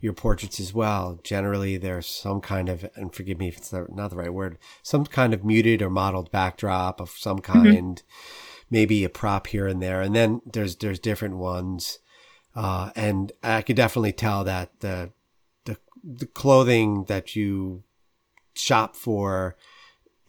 your 0.00 0.12
portraits 0.12 0.60
as 0.60 0.72
well. 0.74 1.18
Generally, 1.24 1.78
there's 1.78 2.06
some 2.06 2.40
kind 2.40 2.68
of, 2.68 2.88
and 2.94 3.12
forgive 3.12 3.38
me 3.38 3.48
if 3.48 3.56
it's 3.56 3.72
not 3.72 4.10
the 4.10 4.16
right 4.16 4.32
word, 4.32 4.58
some 4.82 5.04
kind 5.06 5.34
of 5.34 5.44
muted 5.44 5.82
or 5.82 5.90
mottled 5.90 6.30
backdrop 6.30 7.00
of 7.00 7.10
some 7.10 7.38
mm-hmm. 7.38 7.52
kind. 7.52 7.96
Mm-hmm 7.96 8.44
maybe 8.70 9.04
a 9.04 9.08
prop 9.08 9.46
here 9.48 9.66
and 9.66 9.82
there. 9.82 10.00
And 10.00 10.14
then 10.14 10.40
there's, 10.44 10.76
there's 10.76 10.98
different 10.98 11.36
ones. 11.36 11.98
Uh, 12.54 12.90
and 12.96 13.32
I 13.42 13.62
could 13.62 13.76
definitely 13.76 14.12
tell 14.12 14.44
that 14.44 14.80
the, 14.80 15.10
the, 15.64 15.76
the 16.02 16.26
clothing 16.26 17.04
that 17.04 17.36
you 17.36 17.84
shop 18.54 18.96
for 18.96 19.56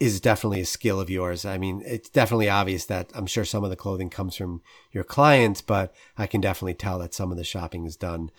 is 0.00 0.18
definitely 0.18 0.62
a 0.62 0.66
skill 0.66 0.98
of 0.98 1.10
yours. 1.10 1.44
I 1.44 1.58
mean, 1.58 1.82
it's 1.84 2.08
definitely 2.08 2.48
obvious 2.48 2.86
that 2.86 3.10
I'm 3.14 3.26
sure 3.26 3.44
some 3.44 3.64
of 3.64 3.70
the 3.70 3.76
clothing 3.76 4.08
comes 4.08 4.34
from 4.34 4.62
your 4.92 5.04
clients, 5.04 5.60
but 5.60 5.94
I 6.16 6.26
can 6.26 6.40
definitely 6.40 6.74
tell 6.74 6.98
that 7.00 7.12
some 7.12 7.30
of 7.30 7.36
the 7.36 7.44
shopping 7.44 7.84
is 7.84 7.96
done 7.96 8.30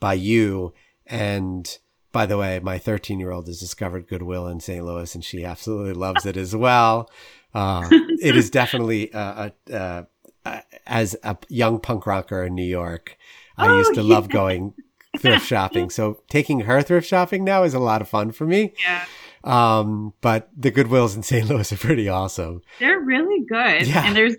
by 0.00 0.14
you. 0.14 0.72
And 1.06 1.78
by 2.12 2.24
the 2.24 2.38
way, 2.38 2.60
my 2.60 2.78
13 2.78 3.20
year 3.20 3.30
old 3.30 3.46
has 3.46 3.60
discovered 3.60 4.08
Goodwill 4.08 4.48
in 4.48 4.60
St. 4.60 4.84
Louis 4.84 5.14
and 5.14 5.22
she 5.22 5.44
absolutely 5.44 5.92
loves 5.92 6.24
it 6.24 6.36
as 6.36 6.56
well. 6.56 7.10
Uh, 7.54 7.88
it 7.90 8.36
is 8.36 8.50
definitely 8.50 9.12
uh, 9.12 9.50
uh, 9.72 10.02
uh, 10.44 10.60
as 10.86 11.16
a 11.22 11.36
young 11.48 11.80
punk 11.80 12.06
rocker 12.06 12.42
in 12.44 12.54
New 12.54 12.64
York. 12.64 13.16
I 13.56 13.68
oh, 13.68 13.78
used 13.78 13.94
to 13.94 14.02
yeah. 14.02 14.14
love 14.14 14.28
going 14.28 14.74
thrift 15.18 15.46
shopping. 15.46 15.90
So 15.90 16.22
taking 16.28 16.60
her 16.60 16.82
thrift 16.82 17.06
shopping 17.06 17.44
now 17.44 17.62
is 17.62 17.74
a 17.74 17.78
lot 17.78 18.00
of 18.02 18.08
fun 18.08 18.32
for 18.32 18.46
me. 18.46 18.74
Yeah. 18.82 19.04
Um, 19.44 20.14
but 20.20 20.50
the 20.56 20.70
Goodwills 20.70 21.16
in 21.16 21.22
St. 21.22 21.48
Louis 21.48 21.70
are 21.72 21.76
pretty 21.76 22.08
awesome. 22.08 22.62
They're 22.78 23.00
really 23.00 23.44
good. 23.44 23.86
Yeah. 23.86 24.06
And 24.06 24.16
there's 24.16 24.36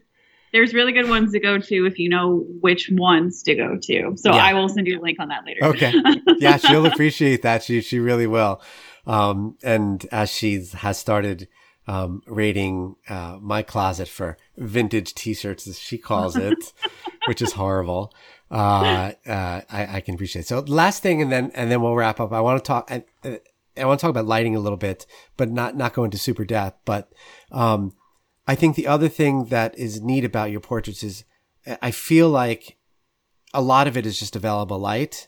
there's 0.53 0.73
really 0.73 0.91
good 0.91 1.09
ones 1.09 1.31
to 1.31 1.39
go 1.39 1.57
to 1.57 1.85
if 1.85 1.97
you 1.97 2.09
know 2.09 2.45
which 2.61 2.89
ones 2.91 3.41
to 3.43 3.55
go 3.55 3.77
to. 3.81 4.13
So 4.15 4.31
yeah. 4.31 4.45
I 4.45 4.53
will 4.53 4.69
send 4.69 4.87
you 4.87 4.99
a 4.99 5.01
link 5.01 5.19
on 5.19 5.29
that 5.29 5.45
later. 5.45 5.65
Okay. 5.65 5.93
Yeah, 6.39 6.57
she'll 6.57 6.85
appreciate 6.85 7.41
that. 7.43 7.63
She 7.63 7.81
she 7.81 7.99
really 7.99 8.27
will. 8.27 8.61
Um, 9.05 9.57
and 9.63 10.05
as 10.11 10.29
she 10.29 10.65
has 10.73 10.97
started 10.97 11.47
um, 11.87 12.21
rating 12.25 12.95
uh, 13.09 13.37
my 13.41 13.61
closet 13.61 14.07
for 14.07 14.37
vintage 14.57 15.13
T-shirts, 15.13 15.67
as 15.67 15.79
she 15.79 15.97
calls 15.97 16.35
it, 16.35 16.73
which 17.27 17.41
is 17.41 17.53
horrible. 17.53 18.13
Uh, 18.49 19.13
uh, 19.27 19.61
I, 19.69 19.97
I, 19.97 20.01
can 20.01 20.13
appreciate. 20.13 20.43
It. 20.43 20.47
So 20.47 20.59
last 20.59 21.01
thing, 21.01 21.21
and 21.21 21.31
then 21.31 21.51
and 21.55 21.71
then 21.71 21.81
we'll 21.81 21.95
wrap 21.95 22.19
up. 22.19 22.31
I 22.31 22.41
want 22.41 22.63
to 22.63 22.67
talk. 22.67 22.91
I, 22.91 23.03
I 23.75 23.85
want 23.85 23.99
to 23.99 24.01
talk 24.03 24.11
about 24.11 24.27
lighting 24.27 24.55
a 24.55 24.59
little 24.59 24.77
bit, 24.77 25.07
but 25.37 25.49
not 25.49 25.75
not 25.75 25.93
go 25.93 26.03
into 26.03 26.17
super 26.17 26.45
depth. 26.45 26.79
But 26.85 27.11
um, 27.51 27.93
I 28.47 28.55
think 28.55 28.75
the 28.75 28.87
other 28.87 29.09
thing 29.09 29.45
that 29.45 29.77
is 29.77 30.01
neat 30.01 30.23
about 30.23 30.51
your 30.51 30.59
portraits 30.59 31.03
is 31.03 31.23
I 31.81 31.91
feel 31.91 32.29
like 32.29 32.77
a 33.53 33.61
lot 33.61 33.87
of 33.87 33.97
it 33.97 34.05
is 34.05 34.19
just 34.19 34.35
available 34.35 34.79
light. 34.79 35.27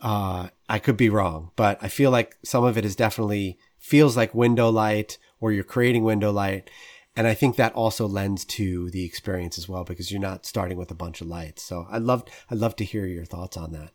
Uh, 0.00 0.48
I 0.68 0.78
could 0.78 0.96
be 0.96 1.10
wrong, 1.10 1.50
but 1.56 1.78
I 1.80 1.88
feel 1.88 2.10
like 2.10 2.36
some 2.44 2.64
of 2.64 2.76
it 2.76 2.84
is 2.84 2.96
definitely 2.96 3.58
feels 3.78 4.16
like 4.16 4.34
window 4.34 4.70
light 4.70 5.18
or 5.42 5.52
you're 5.52 5.64
creating 5.64 6.04
window 6.04 6.32
light. 6.32 6.70
And 7.14 7.26
I 7.26 7.34
think 7.34 7.56
that 7.56 7.74
also 7.74 8.06
lends 8.08 8.46
to 8.46 8.88
the 8.90 9.04
experience 9.04 9.58
as 9.58 9.68
well 9.68 9.84
because 9.84 10.10
you're 10.10 10.20
not 10.20 10.46
starting 10.46 10.78
with 10.78 10.90
a 10.90 10.94
bunch 10.94 11.20
of 11.20 11.26
lights. 11.26 11.62
So 11.62 11.86
I'd 11.90 12.00
love, 12.02 12.24
I'd 12.50 12.56
love 12.56 12.74
to 12.76 12.84
hear 12.86 13.04
your 13.04 13.26
thoughts 13.26 13.58
on 13.58 13.72
that. 13.72 13.90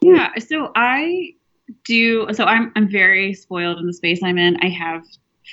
Yeah. 0.00 0.30
So 0.38 0.70
I 0.74 1.32
do, 1.84 2.26
so 2.32 2.44
I'm, 2.44 2.72
I'm 2.76 2.90
very 2.90 3.34
spoiled 3.34 3.78
in 3.78 3.86
the 3.86 3.92
space 3.92 4.22
I'm 4.22 4.38
in. 4.38 4.56
I 4.62 4.68
have 4.68 5.02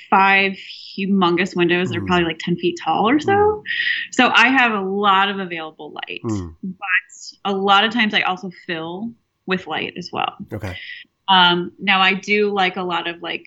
five 0.08 0.52
humongous 0.98 1.54
windows 1.54 1.90
that 1.90 1.98
are 1.98 2.00
Mm. 2.00 2.06
probably 2.06 2.24
like 2.24 2.38
10 2.38 2.56
feet 2.56 2.78
tall 2.82 3.06
or 3.08 3.20
so. 3.20 3.32
Mm. 3.32 3.62
So 4.12 4.30
I 4.34 4.48
have 4.48 4.72
a 4.72 4.80
lot 4.80 5.28
of 5.28 5.38
available 5.38 5.92
light, 5.92 6.20
Mm. 6.24 6.54
but 6.62 6.78
a 7.44 7.52
lot 7.52 7.84
of 7.84 7.92
times 7.92 8.14
I 8.14 8.22
also 8.22 8.50
fill 8.66 9.12
with 9.44 9.66
light 9.66 9.94
as 9.98 10.08
well. 10.12 10.34
Okay. 10.50 10.76
Um, 11.28 11.72
now 11.78 12.00
I 12.00 12.14
do 12.14 12.50
like 12.52 12.76
a 12.76 12.82
lot 12.82 13.06
of 13.06 13.20
like 13.20 13.44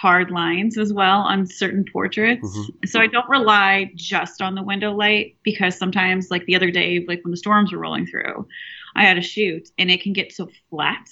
hard 0.00 0.30
lines 0.30 0.78
as 0.78 0.92
well 0.92 1.20
on 1.22 1.44
certain 1.46 1.84
portraits. 1.92 2.46
Mhm. 2.56 2.88
So 2.88 3.00
I 3.00 3.08
don't 3.08 3.28
rely 3.28 3.90
just 3.96 4.40
on 4.40 4.54
the 4.54 4.62
window 4.62 4.92
light 4.92 5.36
because 5.42 5.76
sometimes 5.76 6.30
like 6.30 6.44
the 6.46 6.54
other 6.54 6.70
day, 6.70 7.04
like 7.08 7.24
when 7.24 7.32
the 7.32 7.36
storms 7.36 7.72
were 7.72 7.78
rolling 7.78 8.06
through, 8.06 8.46
I 8.94 9.04
had 9.04 9.18
a 9.18 9.22
shoot 9.22 9.68
and 9.76 9.90
it 9.90 10.00
can 10.02 10.12
get 10.12 10.32
so 10.32 10.48
flat 10.70 11.04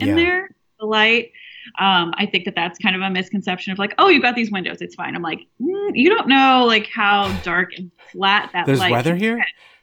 in 0.00 0.08
Yeah. 0.08 0.14
there, 0.16 0.56
the 0.78 0.84
light. 0.86 1.32
Um, 1.78 2.12
I 2.18 2.26
think 2.26 2.44
that 2.44 2.54
that's 2.54 2.78
kind 2.78 2.94
of 2.94 3.00
a 3.00 3.08
misconception 3.10 3.72
of 3.72 3.78
like, 3.78 3.94
oh, 3.98 4.08
you've 4.08 4.22
got 4.22 4.36
these 4.36 4.50
windows, 4.50 4.82
it's 4.82 4.94
fine. 4.94 5.16
I'm 5.16 5.22
like, 5.22 5.40
mm, 5.60 5.90
you 5.94 6.10
don't 6.10 6.28
know 6.28 6.64
like 6.66 6.88
how 6.88 7.32
dark 7.42 7.72
and 7.76 7.90
flat 8.12 8.50
that 8.52 8.66
There's 8.66 8.80
light 8.80 8.92
weather 8.92 9.16
here. 9.16 9.42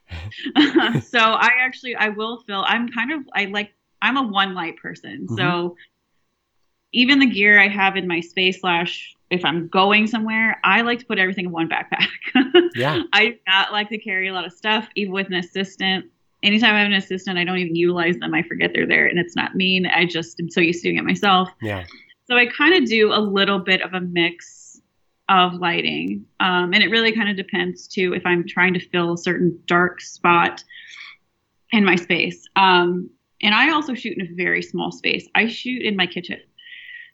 so 1.02 1.20
I 1.20 1.50
actually 1.60 1.96
I 1.96 2.10
will 2.10 2.44
fill. 2.46 2.64
I'm 2.68 2.88
kind 2.90 3.12
of 3.12 3.22
I 3.34 3.46
like 3.46 3.74
I'm 4.02 4.18
a 4.18 4.24
one 4.24 4.54
light 4.54 4.78
person. 4.78 5.26
Mm-hmm. 5.26 5.38
So 5.38 5.76
even 6.94 7.20
the 7.20 7.26
gear 7.26 7.60
I 7.60 7.68
have 7.68 7.96
in 7.96 8.08
my 8.08 8.20
space 8.22 8.62
slash 8.62 9.16
if 9.30 9.44
I'm 9.44 9.68
going 9.68 10.06
somewhere, 10.06 10.60
I 10.64 10.82
like 10.82 11.00
to 11.00 11.06
put 11.06 11.18
everything 11.18 11.46
in 11.46 11.52
one 11.52 11.68
backpack. 11.68 12.08
Yeah. 12.76 13.04
I 13.14 13.28
do 13.28 13.36
not 13.48 13.72
like 13.72 13.90
to 13.90 14.00
carry 14.00 14.28
a 14.30 14.34
lot 14.34 14.46
of 14.46 14.54
stuff, 14.54 14.88
even 14.96 15.14
with 15.14 15.28
an 15.28 15.36
assistant. 15.36 16.06
Anytime 16.42 16.74
I 16.74 16.80
have 16.80 16.88
an 16.88 16.94
assistant, 16.94 17.38
I 17.38 17.44
don't 17.44 17.58
even 17.58 17.76
utilize 17.76 18.18
them. 18.18 18.34
I 18.34 18.42
forget 18.42 18.72
they're 18.74 18.88
there, 18.88 19.06
and 19.06 19.20
it's 19.20 19.36
not 19.36 19.54
mean. 19.56 19.86
I 19.86 20.06
just 20.06 20.40
am 20.40 20.50
so 20.50 20.60
used 20.60 20.82
to 20.82 20.90
doing 20.90 20.98
it 20.98 21.04
myself. 21.04 21.50
Yeah. 21.62 21.86
So 22.26 22.36
I 22.36 22.48
kind 22.48 22.74
of 22.74 22.90
do 22.90 23.14
a 23.14 23.20
little 23.20 23.60
bit 23.60 23.82
of 23.82 23.94
a 23.94 24.02
mix 24.02 24.82
of 25.30 25.54
lighting. 25.56 26.26
Um, 26.40 26.74
and 26.74 26.84
it 26.84 26.90
really 26.90 27.12
kind 27.12 27.30
of 27.30 27.36
depends 27.36 27.88
too 27.88 28.14
if 28.14 28.26
I'm 28.26 28.48
trying 28.48 28.74
to 28.74 28.80
fill 28.80 29.14
a 29.14 29.18
certain 29.18 29.60
dark 29.68 30.02
spot 30.02 30.64
in 31.72 31.86
my 31.86 31.96
space. 31.96 32.48
Um, 32.56 33.10
and 33.42 33.54
I 33.54 33.72
also 33.72 33.94
shoot 33.94 34.18
in 34.18 34.26
a 34.26 34.36
very 34.36 34.62
small 34.62 34.92
space. 34.92 35.28
I 35.36 35.48
shoot 35.48 35.82
in 35.82 35.96
my 35.96 36.08
kitchen. 36.08 36.40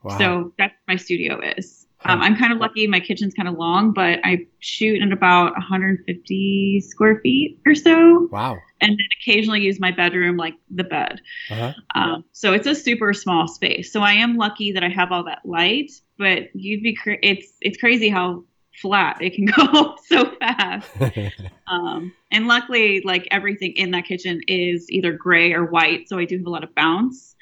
Wow. 0.04 0.18
So 0.18 0.54
that's 0.58 0.74
where 0.86 0.96
my 0.96 0.96
studio 0.96 1.40
is. 1.58 1.80
Um, 2.06 2.22
I'm 2.22 2.38
kind 2.38 2.54
of 2.54 2.60
lucky. 2.60 2.88
My 2.88 3.02
kitchen's 3.02 3.34
kind 3.34 3.50
of 3.50 3.56
long, 3.56 3.92
but 3.92 4.20
I 4.24 4.46
shoot 4.60 5.02
in 5.02 5.12
about 5.12 5.52
150 5.54 6.82
square 6.88 7.20
feet 7.20 7.60
or 7.66 7.76
so, 7.76 8.30
wow. 8.32 8.58
and 8.80 8.92
then 8.92 9.08
occasionally 9.22 9.62
use 9.62 9.82
my 9.82 9.92
bedroom 9.92 10.38
like 10.38 10.54
the 10.70 10.86
bed. 10.86 11.20
Uh-huh. 11.52 11.74
Um, 11.96 12.24
so 12.32 12.54
it's 12.54 12.68
a 12.68 12.74
super 12.74 13.14
small 13.14 13.50
space. 13.50 13.92
So 13.92 14.02
I 14.02 14.14
am 14.14 14.38
lucky 14.38 14.72
that 14.72 14.84
I 14.84 14.88
have 14.88 15.12
all 15.12 15.26
that 15.26 15.42
light, 15.44 15.92
but 16.18 16.56
you'd 16.56 16.84
be 16.84 16.96
cra- 16.96 17.20
it's 17.22 17.52
it's 17.60 17.78
crazy 17.78 18.08
how 18.08 18.46
flat 18.82 19.22
it 19.22 19.34
can 19.34 19.46
go 19.58 19.96
so 20.06 20.32
fast. 20.40 20.90
Um, 21.70 22.14
and 22.32 22.48
luckily, 22.48 23.04
like 23.06 23.28
everything 23.30 23.74
in 23.74 23.92
that 23.92 24.06
kitchen 24.06 24.42
is 24.48 24.90
either 24.90 25.14
gray 25.14 25.54
or 25.54 25.66
white, 25.66 26.10
so 26.10 26.18
I 26.18 26.26
do 26.26 26.38
have 26.38 26.48
a 26.48 26.50
lot 26.50 26.64
of 26.64 26.74
bounce. 26.74 27.36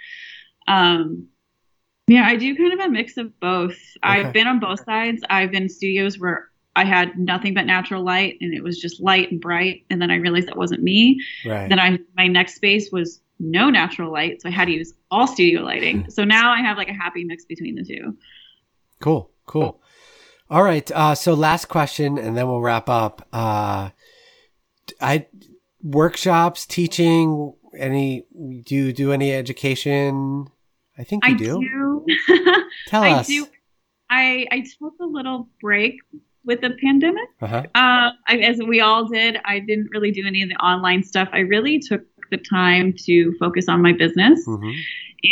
Um, 0.67 1.29
yeah, 2.07 2.25
I 2.25 2.35
do 2.35 2.55
kind 2.55 2.73
of 2.73 2.79
a 2.79 2.89
mix 2.89 3.17
of 3.17 3.37
both. 3.39 3.71
Okay. 3.71 3.99
I've 4.03 4.33
been 4.33 4.47
on 4.47 4.59
both 4.59 4.83
sides. 4.85 5.21
I've 5.29 5.51
been 5.51 5.63
in 5.63 5.69
studios 5.69 6.17
where 6.17 6.49
I 6.75 6.85
had 6.85 7.17
nothing 7.17 7.53
but 7.53 7.65
natural 7.65 8.03
light, 8.03 8.37
and 8.39 8.53
it 8.53 8.63
was 8.63 8.79
just 8.79 9.01
light 9.01 9.31
and 9.31 9.41
bright, 9.41 9.83
and 9.89 10.01
then 10.01 10.11
I 10.11 10.15
realized 10.15 10.47
that 10.47 10.57
wasn't 10.57 10.83
me. 10.83 11.19
right. 11.45 11.67
Then 11.67 11.79
I 11.79 11.99
my 12.15 12.27
next 12.27 12.55
space 12.55 12.91
was 12.91 13.19
no 13.39 13.69
natural 13.69 14.11
light, 14.11 14.41
so 14.41 14.49
I 14.49 14.51
had 14.51 14.65
to 14.65 14.71
use 14.71 14.93
all 15.11 15.27
studio 15.27 15.61
lighting. 15.61 16.05
So 16.11 16.23
now 16.23 16.51
I 16.51 16.61
have 16.61 16.77
like 16.77 16.89
a 16.89 16.93
happy 16.93 17.23
mix 17.23 17.45
between 17.45 17.75
the 17.75 17.83
two. 17.83 18.15
Cool, 19.01 19.29
cool. 19.45 19.81
All 20.49 20.63
right. 20.63 20.89
Uh, 20.91 21.13
so 21.13 21.33
last 21.33 21.65
question, 21.65 22.17
and 22.17 22.37
then 22.37 22.47
we'll 22.47 22.61
wrap 22.61 22.89
up. 22.89 23.27
Uh, 23.33 23.89
I 25.01 25.27
workshops, 25.81 26.65
teaching. 26.65 27.53
Any? 27.77 28.25
Do 28.63 28.75
you 28.75 28.93
do 28.93 29.11
any 29.11 29.33
education? 29.33 30.47
I 30.97 31.03
think 31.03 31.25
you 31.27 31.33
I 31.33 31.37
do. 31.37 31.59
do. 31.59 31.86
Tell 32.87 33.03
I 33.03 33.11
us. 33.11 33.27
do. 33.27 33.47
I 34.09 34.47
I 34.51 34.65
took 34.79 34.93
a 35.01 35.05
little 35.05 35.49
break 35.61 35.99
with 36.45 36.61
the 36.61 36.71
pandemic. 36.81 37.27
Uh-huh. 37.41 37.63
Uh, 37.75 38.11
I, 38.27 38.37
as 38.37 38.57
we 38.65 38.79
all 38.79 39.05
did, 39.05 39.37
I 39.45 39.59
didn't 39.59 39.89
really 39.91 40.11
do 40.11 40.25
any 40.25 40.41
of 40.41 40.49
the 40.49 40.55
online 40.55 41.03
stuff. 41.03 41.27
I 41.33 41.39
really 41.39 41.77
took 41.79 42.01
the 42.31 42.37
time 42.37 42.93
to 43.05 43.33
focus 43.39 43.67
on 43.69 43.81
my 43.81 43.93
business. 43.93 44.43
hmm 44.45 44.71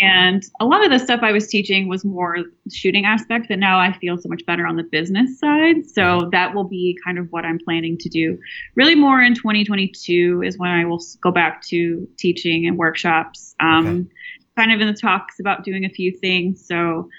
And 0.01 0.43
a 0.59 0.65
lot 0.65 0.83
of 0.83 0.89
the 0.91 0.97
stuff 0.99 1.19
I 1.21 1.31
was 1.31 1.47
teaching 1.47 1.87
was 1.87 2.03
more 2.03 2.37
shooting 2.71 3.05
aspect, 3.05 3.47
but 3.49 3.59
now 3.59 3.79
I 3.79 3.93
feel 3.99 4.17
so 4.17 4.27
much 4.27 4.45
better 4.45 4.65
on 4.65 4.75
the 4.75 4.83
business 4.83 5.39
side. 5.39 5.85
So 5.85 6.29
that 6.31 6.53
will 6.55 6.63
be 6.63 6.97
kind 7.05 7.17
of 7.17 7.27
what 7.31 7.45
I'm 7.45 7.59
planning 7.59 7.97
to 7.99 8.09
do. 8.09 8.37
Really, 8.75 8.95
more 8.95 9.21
in 9.21 9.35
2022 9.35 10.41
is 10.43 10.57
when 10.57 10.71
I 10.71 10.85
will 10.85 11.01
go 11.21 11.31
back 11.31 11.61
to 11.67 12.07
teaching 12.17 12.67
and 12.67 12.77
workshops. 12.77 13.55
Um, 13.59 13.87
Okay. 13.87 14.09
Kind 14.55 14.71
of 14.71 14.81
in 14.81 14.87
the 14.87 14.93
talks 14.93 15.39
about 15.39 15.63
doing 15.63 15.85
a 15.85 15.89
few 15.89 16.11
things. 16.11 16.65
So 16.65 17.09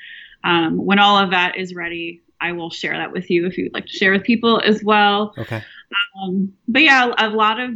um, 0.45 0.77
when 0.85 0.99
all 0.99 1.19
of 1.19 1.31
that 1.31 1.57
is 1.57 1.75
ready, 1.75 2.23
I 2.41 2.53
will 2.53 2.71
share 2.71 2.97
that 2.97 3.13
with 3.13 3.31
you 3.31 3.47
if 3.47 3.57
you'd 3.59 3.75
like 3.75 3.87
to 3.87 3.93
share 3.93 4.13
with 4.13 4.23
people 4.25 4.61
as 4.65 4.83
well. 4.85 5.35
Okay. 5.39 5.63
Um, 6.23 6.53
but 6.69 6.83
yeah, 6.83 7.13
a 7.19 7.29
lot 7.31 7.61
of 7.61 7.71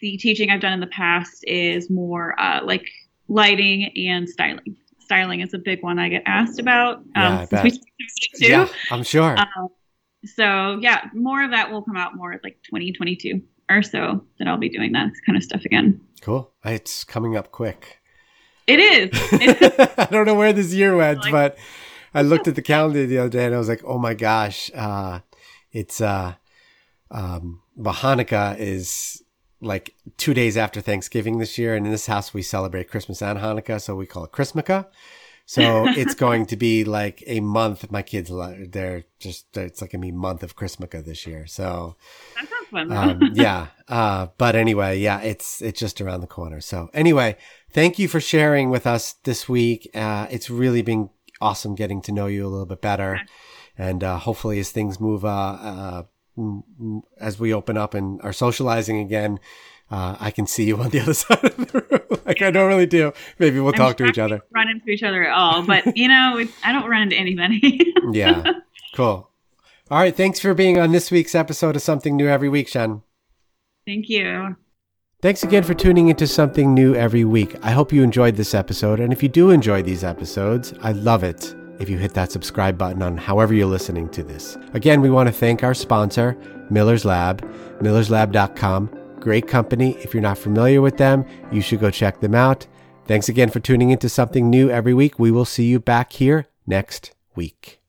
the 0.00 0.16
teaching 0.16 0.50
I've 0.50 0.60
done 0.60 0.72
in 0.72 0.80
the 0.80 0.86
past 0.86 1.44
is 1.46 1.90
more 1.90 2.38
uh, 2.40 2.60
like 2.64 2.86
lighting 3.28 3.92
and 4.08 4.28
styling. 4.28 4.76
Styling 5.00 5.40
is 5.40 5.54
a 5.54 5.58
big 5.58 5.82
one 5.82 5.98
I 5.98 6.08
get 6.08 6.22
asked 6.26 6.58
about. 6.60 6.98
Um, 6.98 7.06
Yeah, 7.14 7.34
I 7.34 7.38
since 7.38 7.50
bet. 7.50 7.64
we 7.64 7.70
talked 7.70 7.82
about 7.82 8.10
it 8.16 8.38
too. 8.38 8.48
Yeah, 8.48 8.68
I'm 8.90 9.02
sure. 9.02 9.36
Um, 9.38 9.68
so 10.24 10.78
yeah, 10.80 11.06
more 11.14 11.42
of 11.42 11.50
that 11.50 11.70
will 11.70 11.82
come 11.82 11.96
out 11.96 12.16
more 12.16 12.38
like 12.42 12.58
2022 12.64 13.40
or 13.70 13.82
so 13.82 14.24
that 14.38 14.48
I'll 14.48 14.58
be 14.58 14.68
doing 14.68 14.92
that 14.92 15.10
kind 15.24 15.36
of 15.36 15.42
stuff 15.42 15.64
again. 15.64 16.00
cool. 16.20 16.52
It's 16.64 17.04
coming 17.04 17.36
up 17.36 17.50
quick. 17.52 17.99
It 18.70 18.80
is. 18.80 19.10
It- 19.32 19.92
I 19.98 20.04
don't 20.06 20.26
know 20.26 20.34
where 20.34 20.52
this 20.52 20.72
year 20.72 20.96
went, 20.96 21.20
Like- 21.20 21.32
but 21.32 21.58
I 22.14 22.22
looked 22.22 22.48
at 22.48 22.54
the 22.56 22.62
calendar 22.62 23.06
the 23.06 23.18
other 23.18 23.28
day 23.28 23.44
and 23.46 23.54
I 23.54 23.58
was 23.58 23.68
like, 23.68 23.82
oh 23.84 23.98
my 23.98 24.14
gosh, 24.14 24.70
uh, 24.74 25.20
it's, 25.72 26.00
uh, 26.00 26.34
um, 27.10 27.62
Hanukkah 27.78 28.58
is 28.58 29.22
like 29.60 29.94
two 30.16 30.34
days 30.34 30.56
after 30.56 30.80
Thanksgiving 30.80 31.38
this 31.38 31.58
year. 31.58 31.74
And 31.76 31.86
in 31.86 31.92
this 31.92 32.06
house, 32.06 32.32
we 32.34 32.42
celebrate 32.42 32.90
Christmas 32.90 33.22
and 33.22 33.38
Hanukkah. 33.38 33.80
So 33.80 33.94
we 33.94 34.06
call 34.06 34.24
it 34.24 34.32
Christmaka. 34.32 34.86
So 35.50 35.84
it's 35.88 36.14
going 36.14 36.46
to 36.46 36.56
be 36.56 36.84
like 36.84 37.24
a 37.26 37.40
month. 37.40 37.90
My 37.90 38.02
kids, 38.02 38.30
they're 38.68 39.02
just, 39.18 39.56
it's 39.56 39.80
like 39.80 39.92
a 39.94 39.98
me 39.98 40.12
month 40.12 40.44
of 40.44 40.54
Christmaka 40.54 41.04
this 41.04 41.26
year. 41.26 41.48
So, 41.48 41.96
that 42.36 42.48
sounds 42.48 42.68
fun. 42.70 42.92
um, 42.92 43.30
yeah. 43.34 43.66
Uh, 43.88 44.28
but 44.38 44.54
anyway, 44.54 45.00
yeah, 45.00 45.20
it's 45.22 45.60
it's 45.60 45.80
just 45.80 46.00
around 46.00 46.20
the 46.20 46.28
corner. 46.28 46.60
So 46.60 46.88
anyway, 46.94 47.36
thank 47.72 47.98
you 47.98 48.06
for 48.06 48.20
sharing 48.20 48.70
with 48.70 48.86
us 48.86 49.14
this 49.24 49.48
week. 49.48 49.90
Uh, 49.92 50.28
it's 50.30 50.50
really 50.50 50.82
been 50.82 51.10
awesome 51.40 51.74
getting 51.74 52.00
to 52.02 52.12
know 52.12 52.28
you 52.28 52.46
a 52.46 52.48
little 52.48 52.64
bit 52.64 52.80
better, 52.80 53.20
and 53.76 54.04
uh, 54.04 54.18
hopefully, 54.18 54.60
as 54.60 54.70
things 54.70 55.00
move, 55.00 55.24
uh, 55.24 55.28
uh, 55.28 56.02
as 57.18 57.40
we 57.40 57.52
open 57.52 57.76
up 57.76 57.94
and 57.94 58.20
are 58.22 58.32
socializing 58.32 58.98
again. 58.98 59.40
Uh, 59.90 60.16
I 60.20 60.30
can 60.30 60.46
see 60.46 60.64
you 60.64 60.76
on 60.82 60.90
the 60.90 61.00
other 61.00 61.14
side 61.14 61.44
of 61.44 61.56
the 61.56 61.86
room, 61.90 62.20
like 62.26 62.42
I 62.42 62.50
normally 62.50 62.86
do. 62.86 63.12
Maybe 63.38 63.58
we'll 63.60 63.72
I'm 63.74 63.78
talk 63.78 63.96
to 63.98 64.06
each 64.06 64.18
other. 64.18 64.42
Run 64.54 64.68
into 64.68 64.88
each 64.90 65.02
other 65.02 65.24
at 65.24 65.32
all, 65.32 65.62
but 65.62 65.96
you 65.96 66.08
know, 66.08 66.44
I 66.64 66.72
don't 66.72 66.88
run 66.88 67.02
into 67.02 67.16
anybody. 67.16 67.92
Yeah, 68.12 68.44
cool. 68.94 69.30
All 69.90 69.98
right, 69.98 70.16
thanks 70.16 70.38
for 70.38 70.54
being 70.54 70.78
on 70.78 70.92
this 70.92 71.10
week's 71.10 71.34
episode 71.34 71.74
of 71.74 71.82
Something 71.82 72.16
New 72.16 72.28
Every 72.28 72.48
Week, 72.48 72.68
Shan. 72.68 73.02
Thank 73.86 74.08
you. 74.08 74.56
Thanks 75.20 75.42
again 75.42 75.64
for 75.64 75.74
tuning 75.74 76.08
into 76.08 76.26
something 76.26 76.72
new 76.72 76.94
every 76.94 77.24
week. 77.24 77.56
I 77.62 77.72
hope 77.72 77.92
you 77.92 78.02
enjoyed 78.02 78.36
this 78.36 78.54
episode. 78.54 79.00
And 79.00 79.12
if 79.12 79.22
you 79.22 79.28
do 79.28 79.50
enjoy 79.50 79.82
these 79.82 80.02
episodes, 80.02 80.72
I 80.80 80.92
love 80.92 81.24
it 81.24 81.54
if 81.78 81.90
you 81.90 81.98
hit 81.98 82.14
that 82.14 82.30
subscribe 82.32 82.78
button 82.78 83.02
on 83.02 83.16
however 83.16 83.52
you're 83.52 83.66
listening 83.66 84.08
to 84.10 84.22
this. 84.22 84.56
Again, 84.72 85.00
we 85.00 85.10
want 85.10 85.26
to 85.26 85.32
thank 85.32 85.62
our 85.62 85.74
sponsor, 85.74 86.38
Miller's 86.70 87.04
Lab, 87.04 87.42
millerslab.com. 87.80 88.99
Great 89.20 89.46
company. 89.46 89.96
If 89.98 90.14
you're 90.14 90.22
not 90.22 90.38
familiar 90.38 90.80
with 90.80 90.96
them, 90.96 91.24
you 91.52 91.60
should 91.60 91.80
go 91.80 91.90
check 91.90 92.20
them 92.20 92.34
out. 92.34 92.66
Thanks 93.06 93.28
again 93.28 93.50
for 93.50 93.60
tuning 93.60 93.90
into 93.90 94.08
something 94.08 94.48
new 94.48 94.70
every 94.70 94.94
week. 94.94 95.18
We 95.18 95.30
will 95.30 95.44
see 95.44 95.64
you 95.64 95.78
back 95.78 96.12
here 96.12 96.46
next 96.66 97.14
week. 97.34 97.79